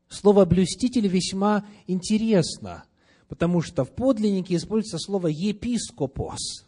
[0.09, 2.85] Слово «блюститель» весьма интересно,
[3.27, 6.65] потому что в подлиннике используется слово «епископос».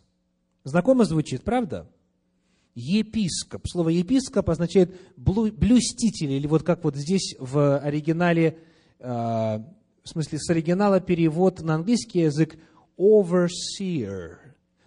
[0.66, 1.90] Знакомо звучит, правда?
[2.80, 3.68] епископ.
[3.68, 8.58] Слово епископ означает блюститель, или вот как вот здесь в оригинале,
[9.00, 9.66] а,
[10.04, 12.58] в смысле с оригинала перевод на английский язык
[12.98, 14.38] overseer,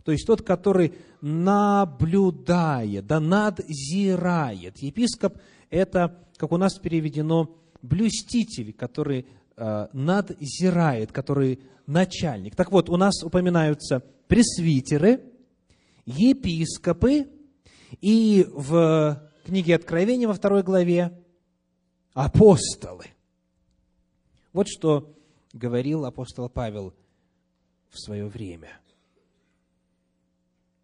[0.05, 4.79] то есть тот, который наблюдает, да надзирает.
[4.79, 5.39] Епископ–
[5.71, 9.27] это, как у нас переведено, блюститель, который
[9.57, 12.57] э, надзирает, который начальник.
[12.57, 15.23] Так вот, у нас упоминаются пресвитеры,
[16.05, 17.29] епископы
[18.01, 21.13] и в книге Откровения во второй главе
[22.13, 23.07] апостолы.
[24.53, 25.15] Вот что
[25.53, 26.95] говорил апостол Павел
[27.91, 28.82] в свое время.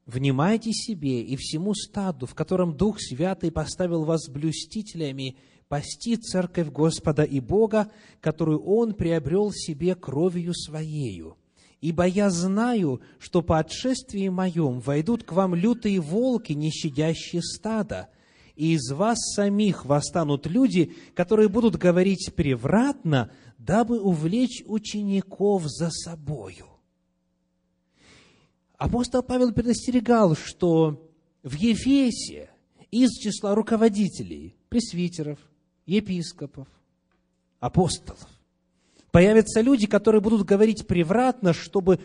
[0.09, 5.37] Внимайте себе и всему стаду, в котором Дух Святый поставил вас блюстителями,
[5.69, 7.91] пасти церковь Господа и Бога,
[8.21, 11.37] которую Он приобрел себе кровью Своею.
[11.81, 18.09] Ибо я знаю, что по отшествии моем войдут к вам лютые волки, не щадящие стада,
[18.57, 26.78] и из вас самих восстанут люди, которые будут говорить превратно, дабы увлечь учеников за собою.
[28.79, 31.11] Апостол Павел предостерегал, что
[31.43, 32.49] в Ефесе
[32.93, 35.41] из числа руководителей, пресвитеров,
[35.85, 36.69] епископов,
[37.59, 38.29] апостолов
[39.11, 41.99] появятся люди, которые будут говорить превратно, чтобы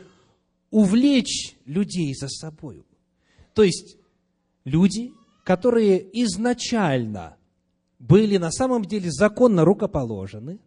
[0.71, 2.83] увлечь людей за собой.
[3.53, 3.97] То есть
[4.65, 5.13] люди,
[5.43, 7.37] которые изначально
[7.99, 10.59] были на самом деле законно рукоположены,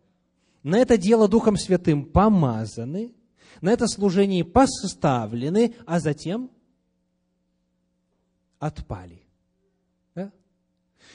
[0.63, 3.13] на это дело Духом Святым помазаны,
[3.61, 6.51] на это служение поставлены, а затем
[8.59, 9.23] отпали.
[10.15, 10.33] Да?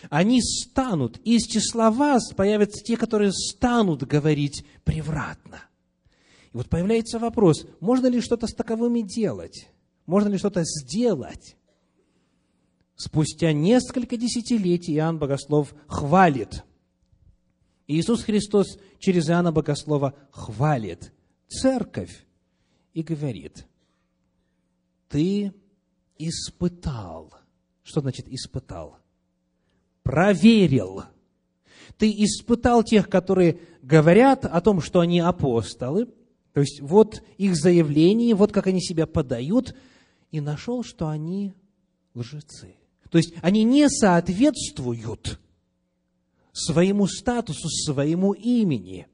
[0.09, 5.61] Они станут, из числа вас появятся те, которые станут говорить превратно.
[6.53, 9.67] И вот появляется вопрос, можно ли что-то с таковыми делать?
[10.05, 11.55] Можно ли что-то сделать?
[12.95, 16.63] Спустя несколько десятилетий Иоанн Богослов хвалит.
[17.87, 21.11] Иисус Христос через Иоанна Богослова хвалит
[21.47, 22.25] церковь
[22.93, 23.65] и говорит,
[25.09, 25.53] ты
[26.17, 27.33] испытал.
[27.83, 28.97] Что значит испытал?
[30.03, 31.03] Проверил.
[31.97, 36.07] Ты испытал тех, которые говорят о том, что они апостолы,
[36.53, 39.75] то есть вот их заявление, вот как они себя подают,
[40.31, 41.53] и нашел, что они
[42.13, 42.75] лжецы.
[43.09, 45.39] То есть они не соответствуют
[46.53, 49.07] своему статусу, своему имени.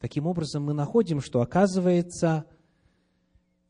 [0.00, 2.44] Таким образом, мы находим, что, оказывается,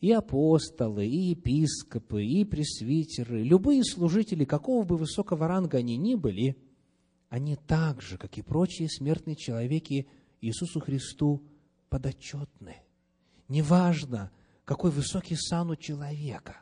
[0.01, 6.57] и апостолы, и епископы, и пресвитеры, любые служители, какого бы высокого ранга они ни были,
[7.29, 10.07] они так же, как и прочие смертные человеки,
[10.41, 11.43] Иисусу Христу
[11.89, 12.77] подотчетны.
[13.49, 14.31] Неважно,
[14.65, 16.57] какой высокий сан у человека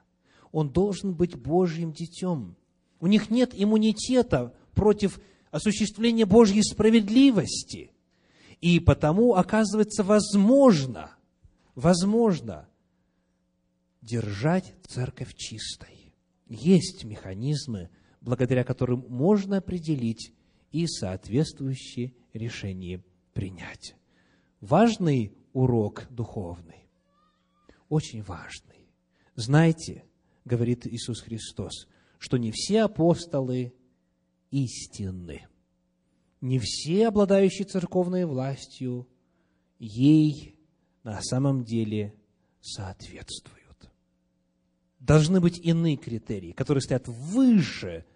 [0.52, 2.56] он должен быть Божьим детем.
[3.00, 5.18] У них нет иммунитета против
[5.50, 7.90] осуществления Божьей справедливости.
[8.60, 11.10] И потому, оказывается, возможно,
[11.74, 12.68] возможно
[14.02, 16.12] держать церковь чистой.
[16.46, 17.88] Есть механизмы,
[18.20, 20.32] благодаря которым можно определить
[20.72, 23.94] и соответствующие решения принять.
[24.60, 26.88] Важный урок духовный,
[27.88, 28.90] очень важный.
[29.34, 30.04] Знаете,
[30.44, 31.88] говорит Иисус Христос,
[32.18, 33.74] что не все апостолы
[34.50, 35.46] истинны.
[36.40, 39.08] Не все, обладающие церковной властью,
[39.78, 40.56] ей
[41.04, 42.14] на самом деле
[42.60, 43.61] соответствуют.
[45.02, 48.06] Должны быть иные критерии, которые стоят выше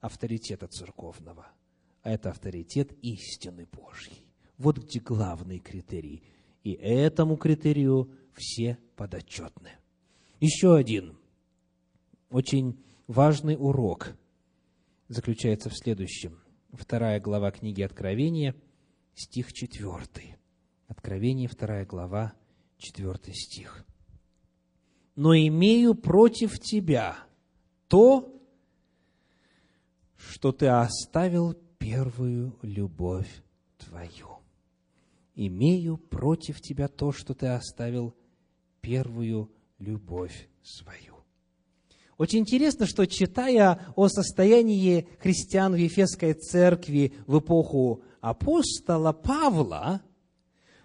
[0.00, 1.46] авторитета церковного,
[2.00, 4.24] а это авторитет истины Божьей.
[4.56, 6.22] Вот где главный критерий.
[6.62, 9.72] И этому критерию все подотчетны.
[10.40, 11.18] Еще один–
[12.30, 14.16] очень важный урок
[15.08, 16.40] заключается в следующем.
[16.72, 18.54] Вторая глава книги Откровения,
[19.14, 20.38] стих 4.
[20.88, 22.32] Откровение, вторая глава,
[22.78, 23.84] 4 стих.
[25.16, 27.16] «Но имею против тебя
[27.88, 28.34] то,
[30.16, 33.42] что ты оставил первую любовь
[33.78, 34.38] твою.
[35.34, 38.14] Имею против тебя то, что ты оставил
[38.80, 41.14] первую любовь свою.
[42.16, 50.00] Очень интересно, что читая о состоянии христиан в Ефесской церкви в эпоху апостола Павла,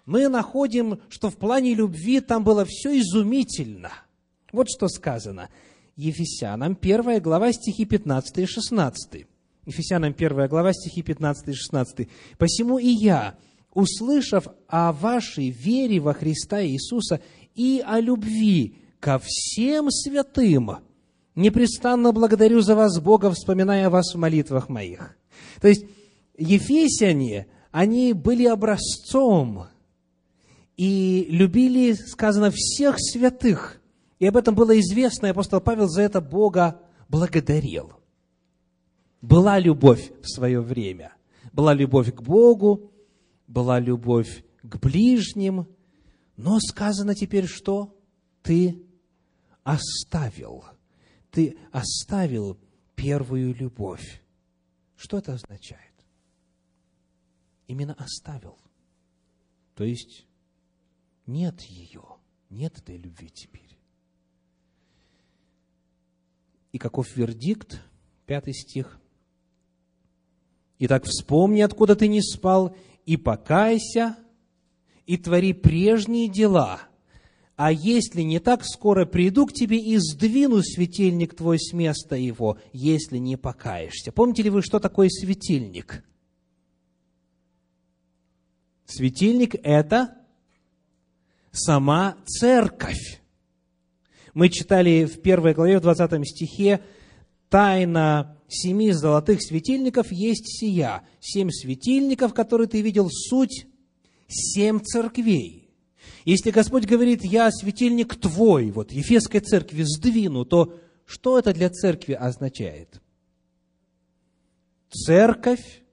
[0.06, 3.92] мы находим, что в плане любви там было все изумительно.
[4.52, 5.50] Вот что сказано.
[5.96, 9.28] Ефесянам 1 глава стихи 15 и 16.
[9.66, 12.10] Ефесянам 1 глава стихи 15 и 16.
[12.38, 13.36] «Посему и я,
[13.74, 17.22] услышав о вашей вере во Христа Иисуса
[17.54, 20.78] и о любви ко всем святым,
[21.36, 25.18] непрестанно благодарю за вас, Бога, вспоминая вас в молитвах моих.
[25.62, 25.86] То есть,
[26.38, 29.68] ефесяне, они были образцом
[30.76, 33.79] и любили, сказано, всех святых.
[34.20, 37.94] И об этом было известно, и апостол Павел за это Бога благодарил.
[39.22, 41.14] Была любовь в свое время.
[41.52, 42.92] Была любовь к Богу,
[43.48, 45.68] была любовь к ближним,
[46.38, 47.98] но сказано теперь, что
[48.44, 48.84] ты
[49.64, 50.66] оставил–
[51.32, 52.60] ты оставил
[52.96, 54.22] первую любовь.
[54.96, 55.94] Что это означает?
[57.68, 58.58] Именно оставил.
[59.76, 60.26] То есть
[61.26, 62.04] нет ее,
[62.50, 63.69] нет этой любви теперь.
[66.72, 67.82] И каков вердикт?
[68.26, 69.00] Пятый стих.
[70.80, 74.18] Итак, вспомни, откуда ты не спал, и покайся,
[75.06, 76.82] и твори прежние дела.
[77.56, 82.58] А если не так, скоро приду к тебе и сдвину светильник твой с места его,
[82.72, 84.14] если не покаешься.
[84.14, 86.06] Помните ли вы, что такое светильник?
[88.86, 90.16] Светильник– это
[91.52, 93.19] сама церковь.
[94.34, 96.82] Мы читали в первой главе, в 20 стихе,
[97.50, 101.04] «Тайна семи золотых светильников есть сия».
[101.20, 103.66] Семь светильников, которые ты видел, суть
[104.28, 105.70] семь церквей.
[106.26, 112.14] Если Господь говорит, я светильник твой, вот Ефесской церкви сдвину, то что это для церкви
[112.14, 113.02] означает?
[114.92, 115.84] Церковь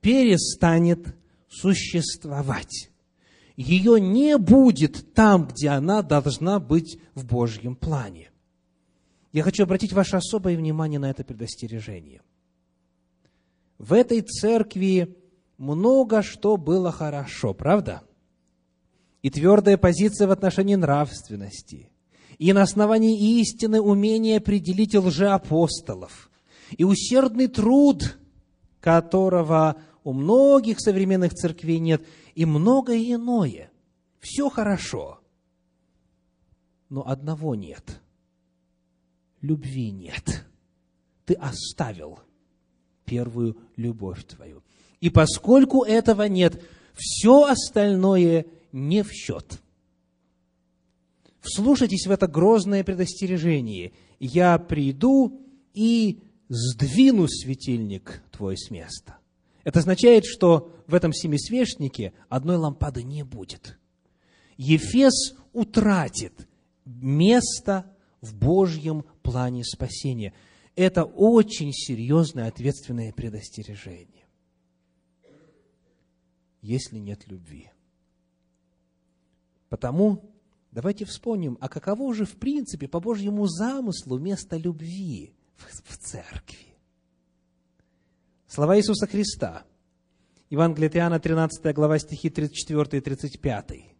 [0.00, 1.14] перестанет
[1.48, 2.89] существовать.
[3.60, 8.30] Ее не будет там, где она должна быть в Божьем плане.
[9.32, 12.22] Я хочу обратить ваше особое внимание на это предостережение.
[13.76, 15.14] В этой церкви
[15.58, 18.02] много что было хорошо, правда?
[19.20, 21.90] И твердая позиция в отношении нравственности,
[22.38, 26.30] и на основании истины умение определить лжеапостолов,
[26.78, 28.16] и усердный труд,
[28.80, 32.02] которого у многих современных церквей нет,
[32.34, 33.70] и многое иное.
[34.18, 35.20] Все хорошо.
[36.88, 38.00] Но одного нет.
[39.40, 40.44] Любви нет.
[41.24, 42.20] Ты оставил
[43.04, 44.62] первую любовь твою.
[45.00, 46.62] И поскольку этого нет,
[46.94, 49.60] все остальное не в счет.
[51.40, 53.92] Вслушайтесь в это грозное предостережение.
[54.18, 55.40] Я приду
[55.72, 59.19] и сдвину светильник твой с места.
[59.70, 63.78] Это означает, что в этом семисвечнике одной лампады не будет.
[64.56, 66.48] Ефес утратит
[66.84, 70.34] место в Божьем плане спасения.
[70.74, 74.26] Это очень серьезное ответственное предостережение.
[76.62, 77.70] Если нет любви.
[79.68, 80.34] Потому
[80.72, 86.69] давайте вспомним, а каково же в принципе по Божьему замыслу место любви в, в церкви?
[88.52, 89.62] Слова Иисуса Христа.
[90.50, 93.94] Евангелие от Иоанна, 13 глава, стихи 34 и 35.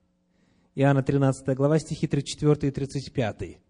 [0.75, 3.61] Иоанна 13 глава, стихи 34 и 35.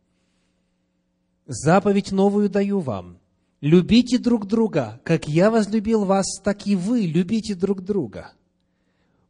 [1.46, 3.18] «Заповедь новую даю вам.
[3.60, 8.32] Любите друг друга, как я возлюбил вас, так и вы любите друг друга.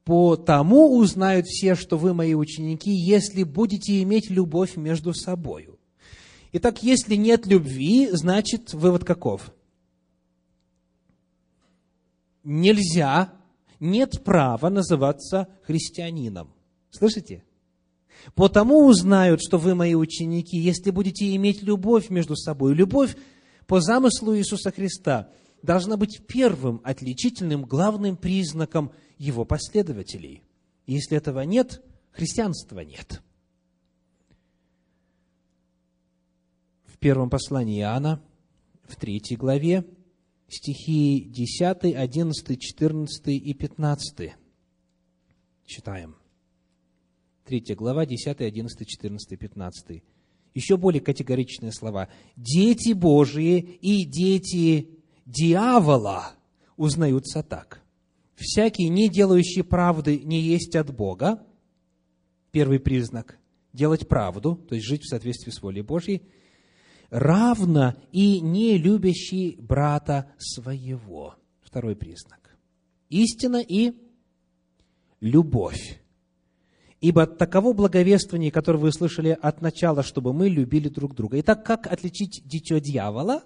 [0.05, 5.81] По тому узнают все, что вы мои ученики, если будете иметь любовь между собою».
[6.53, 9.53] Итак, если нет любви, значит, вывод каков–
[12.45, 13.33] нельзя,
[13.79, 16.53] нет права называться христианином.
[16.91, 17.45] Слышите?
[18.35, 22.75] Потому узнают, что вы мои ученики, если будете иметь любовь между собой.
[22.75, 23.17] Любовь
[23.67, 25.31] по замыслу Иисуса Христа
[25.63, 30.43] должна быть первым отличительным, главным признаком его последователей.
[30.87, 33.23] Если этого нет, христианства нет.
[36.85, 38.21] В первом послании Иоанна,
[38.87, 39.85] в третьей главе,
[40.51, 44.33] стихи 10, 11, 14 и 15.
[45.65, 46.17] Читаем.
[47.45, 50.03] Третья глава, 10, 11, 14, 15.
[50.55, 52.09] Еще более категоричные слова.
[52.37, 54.91] «Дети Божии и дети
[55.27, 56.33] дьявола
[56.77, 57.83] узнаются так.
[58.35, 61.47] Всякий, не делающий правды, не есть от Бога».
[62.51, 63.39] Первый признак–
[63.73, 66.23] делать правду, то есть жить в соответствии с волей Божьей–
[67.11, 71.35] равно и не любящий брата своего.
[71.61, 72.57] Второй признак.
[73.09, 73.93] Истина и
[75.21, 76.01] любовь.
[77.01, 81.41] Ибо таково благовествование, которое вы слышали от начала, чтобы мы любили друг друга.
[81.41, 83.43] Итак, как отличить дитё дьявола?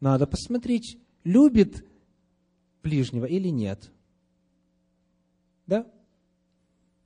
[0.00, 1.84] Надо посмотреть, любит
[2.82, 3.90] ближнего или нет.
[5.66, 5.86] Да?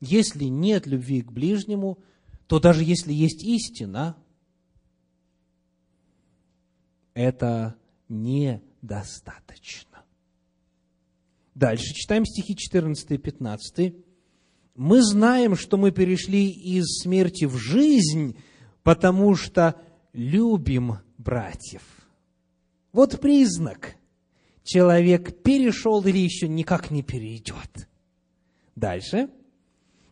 [0.00, 1.98] Если нет любви к ближнему–
[2.46, 4.16] то даже если есть истина,
[7.14, 7.76] это
[8.08, 10.04] недостаточно.
[11.54, 13.94] Дальше читаем стихи 14 и 15.
[14.74, 18.36] «Мы знаем, что мы перешли из смерти в жизнь,
[18.82, 19.80] потому что
[20.12, 21.82] любим братьев».
[22.92, 23.96] Вот признак.
[24.64, 27.88] Человек перешел или еще никак не перейдет.
[28.74, 29.30] Дальше.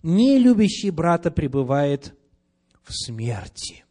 [0.03, 2.15] Не любящий брата пребывает
[2.85, 3.85] в смерти.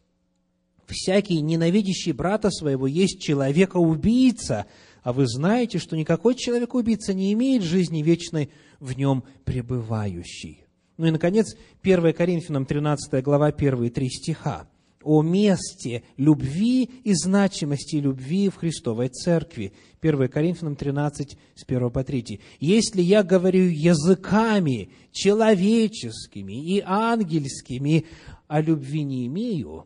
[0.87, 4.65] Всякий, ненавидящий брата своего, есть человека-убийца,
[5.03, 10.65] а вы знаете, что никакой человек-убийца не имеет жизни вечной в нем пребывающий.
[10.97, 14.67] Ну и, наконец, 1 Коринфянам 13 глава, первые три стиха.
[15.03, 19.73] о месте любви и значимости любви в Христовой Церкви.
[20.01, 22.39] 1 Коринфянам 13, с 1 по 3.
[22.59, 28.05] «Если я говорю языками человеческими и ангельскими,
[28.51, 29.85] а любви не имею,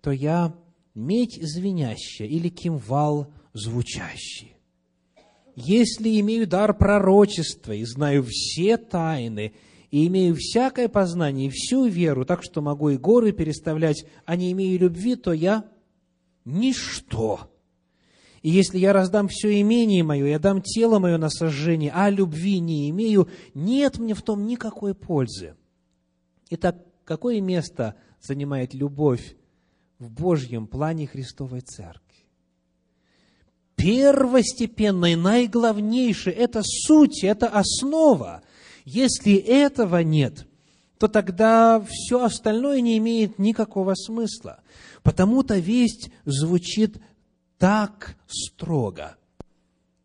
[0.00, 0.54] то я
[0.94, 4.54] медь звенящая или кимвал звучащий.
[5.56, 9.52] Если имею дар пророчества и знаю все тайны,
[9.90, 14.52] и имею всякое познание и всю веру, так что могу и горы переставлять, а не
[14.52, 15.64] имею любви, то я
[16.44, 17.50] ничто.
[18.42, 22.60] И если я раздам все имение мое, я дам тело мое на сожжение, а любви
[22.60, 25.56] не имею, нет мне в том никакой пользы.
[26.50, 26.76] Итак,
[27.08, 29.34] какое место занимает любовь
[29.98, 32.04] в Божьем плане Христовой Церкви?
[33.78, 38.42] первостепенное, наиглавнейшее, это суть, это основа.
[38.84, 40.48] Если этого нет,
[40.98, 44.60] то тогда все остальное не имеет никакого смысла.
[45.04, 47.00] Потому-то весть звучит
[47.56, 49.16] так строго.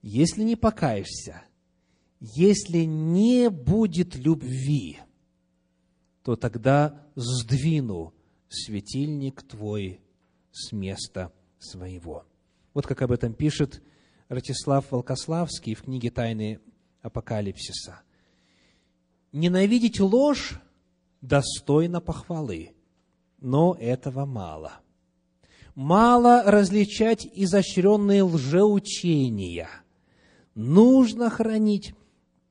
[0.03, 1.41] Если не покаешься,
[2.19, 4.99] если не будет любви,
[6.23, 8.13] то тогда сдвину
[8.49, 10.01] светильник твой
[10.51, 12.25] с места своего.
[12.73, 13.83] Вот как об этом пишет
[14.29, 16.59] Ратислав Волкославский в книге «Тайны
[17.01, 18.01] Апокалипсиса».
[19.31, 20.59] «Ненавидеть ложь
[21.21, 22.71] достойно похвалы,
[23.39, 24.73] но этого мало.
[25.75, 29.69] Мало различать изощренные лжеучения.
[30.53, 31.95] Нужно хранить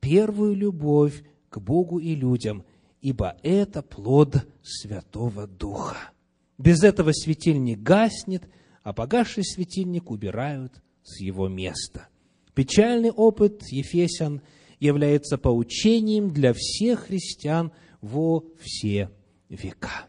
[0.01, 2.65] первую любовь к Богу и людям,
[3.03, 6.11] ибо это плод Святого Духа.
[6.57, 8.45] Без этого светильник гаснет–
[8.83, 10.73] а погасший светильник убирают
[11.03, 12.09] с его места.
[12.55, 14.43] Печальный опыт Ефесян
[14.79, 19.11] является поучением для всех христиан во все
[19.49, 20.07] века.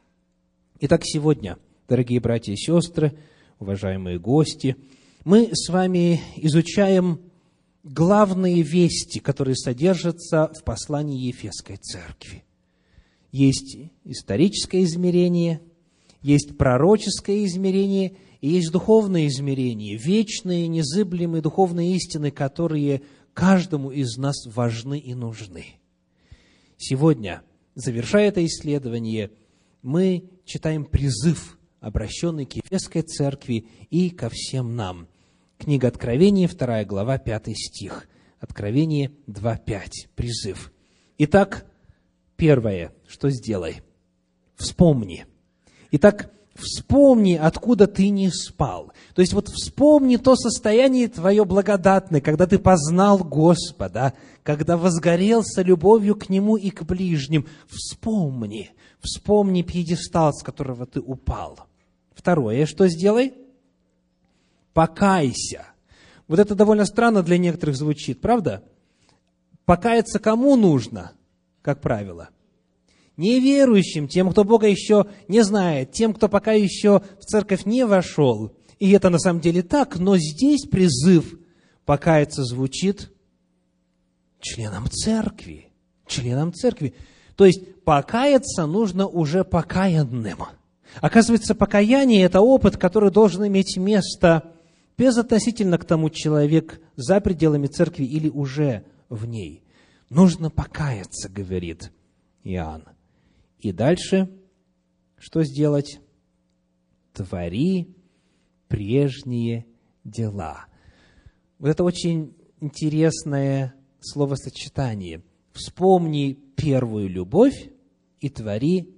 [0.80, 3.18] Итак, сегодня, дорогие братья и сестры,
[3.60, 4.76] уважаемые гости,
[5.24, 7.22] мы с вами изучаем
[7.84, 12.44] главные вести, которые содержатся в послании Ефесской церкви.
[13.34, 15.60] Есть историческое измерение,
[16.22, 23.02] есть пророческое измерение и есть духовные измерения, вечные, незыблемые духовные истины, которые
[23.34, 25.66] каждому из нас важны и нужны.
[26.78, 27.42] Сегодня,
[27.74, 29.32] завершая это исследование,
[29.82, 35.08] мы читаем призыв, обращенный к Ефесской церкви и ко всем нам.
[35.58, 38.08] Книга Откровения, 2 глава, 5 стих.
[38.40, 40.10] Откровение 2.5.
[40.16, 40.72] Призыв.
[41.18, 41.66] Итак,
[42.44, 43.84] первое, что сделай?
[44.58, 45.26] Вспомни.
[45.92, 48.92] Итак, вспомни, откуда ты не спал.
[49.16, 54.12] То есть вот вспомни то состояние твое благодатное, когда ты познал Господа,
[54.44, 57.48] когда возгорелся любовью к Нему и к ближним.
[57.70, 61.60] Вспомни, вспомни пьедестал, с которого ты упал.
[62.14, 63.36] Второе, что сделай?
[64.74, 65.68] Покайся.
[66.28, 68.66] Вот это довольно странно для некоторых звучит, правда?
[69.64, 71.14] Покаяться кому нужно,
[71.62, 72.28] как правило–
[73.18, 78.56] неверующим, тем, кто Бога еще не знает, тем, кто пока еще в церковь не вошел.
[78.80, 81.38] И это на самом деле так, но здесь призыв
[81.86, 83.12] покаяться звучит
[84.40, 85.70] членам церкви.
[86.08, 86.94] Членам церкви.
[87.36, 90.40] То есть покаяться нужно уже покаянным.
[91.02, 94.52] Оказывается, покаяние– это опыт, который должен иметь место
[94.98, 99.64] безотносительно к тому, человек за пределами церкви или уже в ней.
[100.10, 101.92] Нужно покаяться, говорит
[102.44, 102.84] Иоанн.
[103.64, 104.30] И дальше
[105.18, 106.02] что сделать?
[107.14, 107.96] Твори
[108.68, 109.66] прежние
[110.04, 110.66] дела.
[111.60, 115.24] Вот это очень интересное словосочетание.
[115.54, 117.70] Вспомни первую любовь
[118.20, 118.94] и твори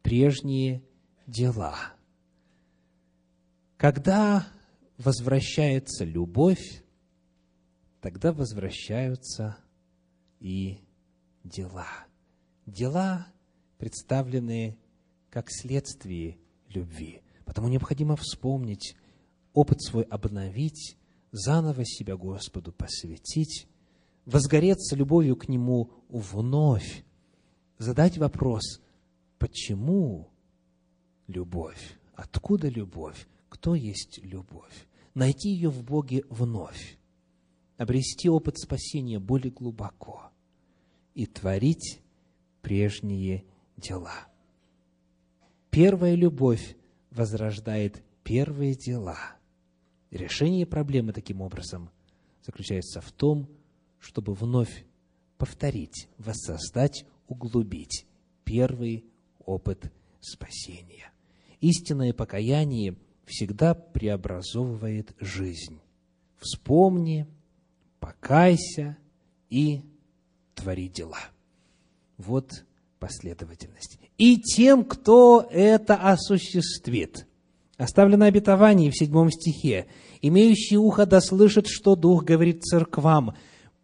[0.00, 0.82] прежние
[1.26, 1.76] дела.
[3.76, 4.46] Когда
[4.96, 6.82] возвращается любовь,
[8.00, 9.58] тогда возвращаются
[10.40, 10.78] и
[11.42, 12.06] дела.
[12.64, 13.26] Дела
[13.84, 14.78] представлены
[15.28, 16.38] как следствие
[16.70, 17.20] любви.
[17.44, 18.96] Потому необходимо вспомнить,
[19.52, 20.96] опыт свой обновить,
[21.32, 23.68] заново себя Господу посвятить,
[24.24, 27.04] возгореться любовью к Нему вновь,
[27.76, 28.80] задать вопрос,
[29.38, 30.30] почему
[31.26, 36.96] любовь, откуда любовь, кто есть любовь, найти ее в Боге вновь,
[37.76, 40.30] обрести опыт спасения более глубоко
[41.12, 42.00] и творить
[42.62, 43.44] прежние
[43.76, 44.28] дела.
[45.70, 46.76] Первая любовь
[47.10, 49.18] возрождает первые дела.
[50.10, 51.90] Решение проблемы таким образом
[52.42, 53.48] заключается в том,
[53.98, 54.84] чтобы вновь
[55.38, 58.06] повторить, воссоздать, углубить
[58.44, 59.04] первый
[59.44, 61.12] опыт спасения.
[61.60, 65.80] истинное покаяние всегда преобразовывает жизнь.
[66.38, 67.26] Вспомни,
[68.00, 68.96] покайся
[69.48, 69.82] и
[70.54, 71.20] твори дела.
[72.16, 72.64] Вот
[73.04, 73.98] последовательность.
[74.16, 77.26] И тем, кто это осуществит.
[77.76, 79.86] Оставлено обетование в седьмом стихе.
[80.22, 83.34] «Имеющий ухо да слышит, что Дух говорит церквам,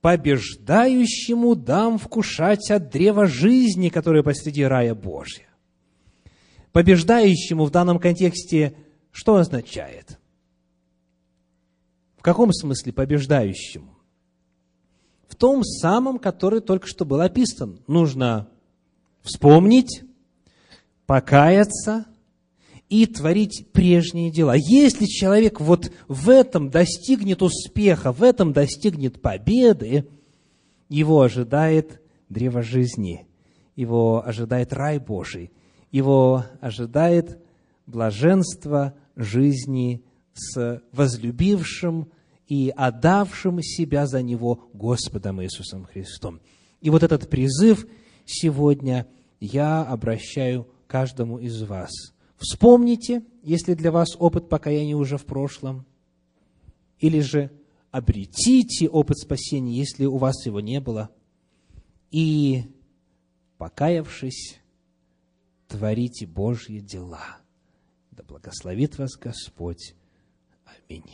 [0.00, 5.48] побеждающему дам вкушать от древа жизни, которое посреди рая Божья».
[6.72, 8.74] Побеждающему в данном контексте
[9.12, 10.18] что означает?
[12.16, 13.98] В каком смысле побеждающему?
[15.28, 17.80] В том самом, который только что был описан.
[17.86, 18.48] Нужно
[19.22, 20.02] вспомнить,
[21.06, 22.06] покаяться
[22.88, 24.54] и творить прежние дела.
[24.56, 30.06] Если человек вот в этом достигнет успеха, в этом достигнет победы,
[30.88, 33.26] его ожидает древо жизни,
[33.76, 35.52] его ожидает рай Божий,
[35.90, 37.38] его ожидает
[37.86, 40.02] блаженство жизни
[40.32, 42.10] с возлюбившим
[42.48, 46.40] и отдавшим себя за него Господом Иисусом Христом.
[46.80, 47.86] И вот этот призыв
[48.30, 49.06] сегодня
[49.40, 51.90] я обращаю каждому из вас.
[52.36, 55.84] Вспомните, если для вас опыт покаяния уже в прошлом,
[56.98, 57.50] или же
[57.90, 61.10] обретите опыт спасения, если у вас его не было,
[62.10, 62.64] и,
[63.58, 64.58] покаявшись,
[65.68, 67.38] творите Божьи дела.
[68.10, 69.94] Да благословит вас Господь.
[70.88, 71.04] Аминь.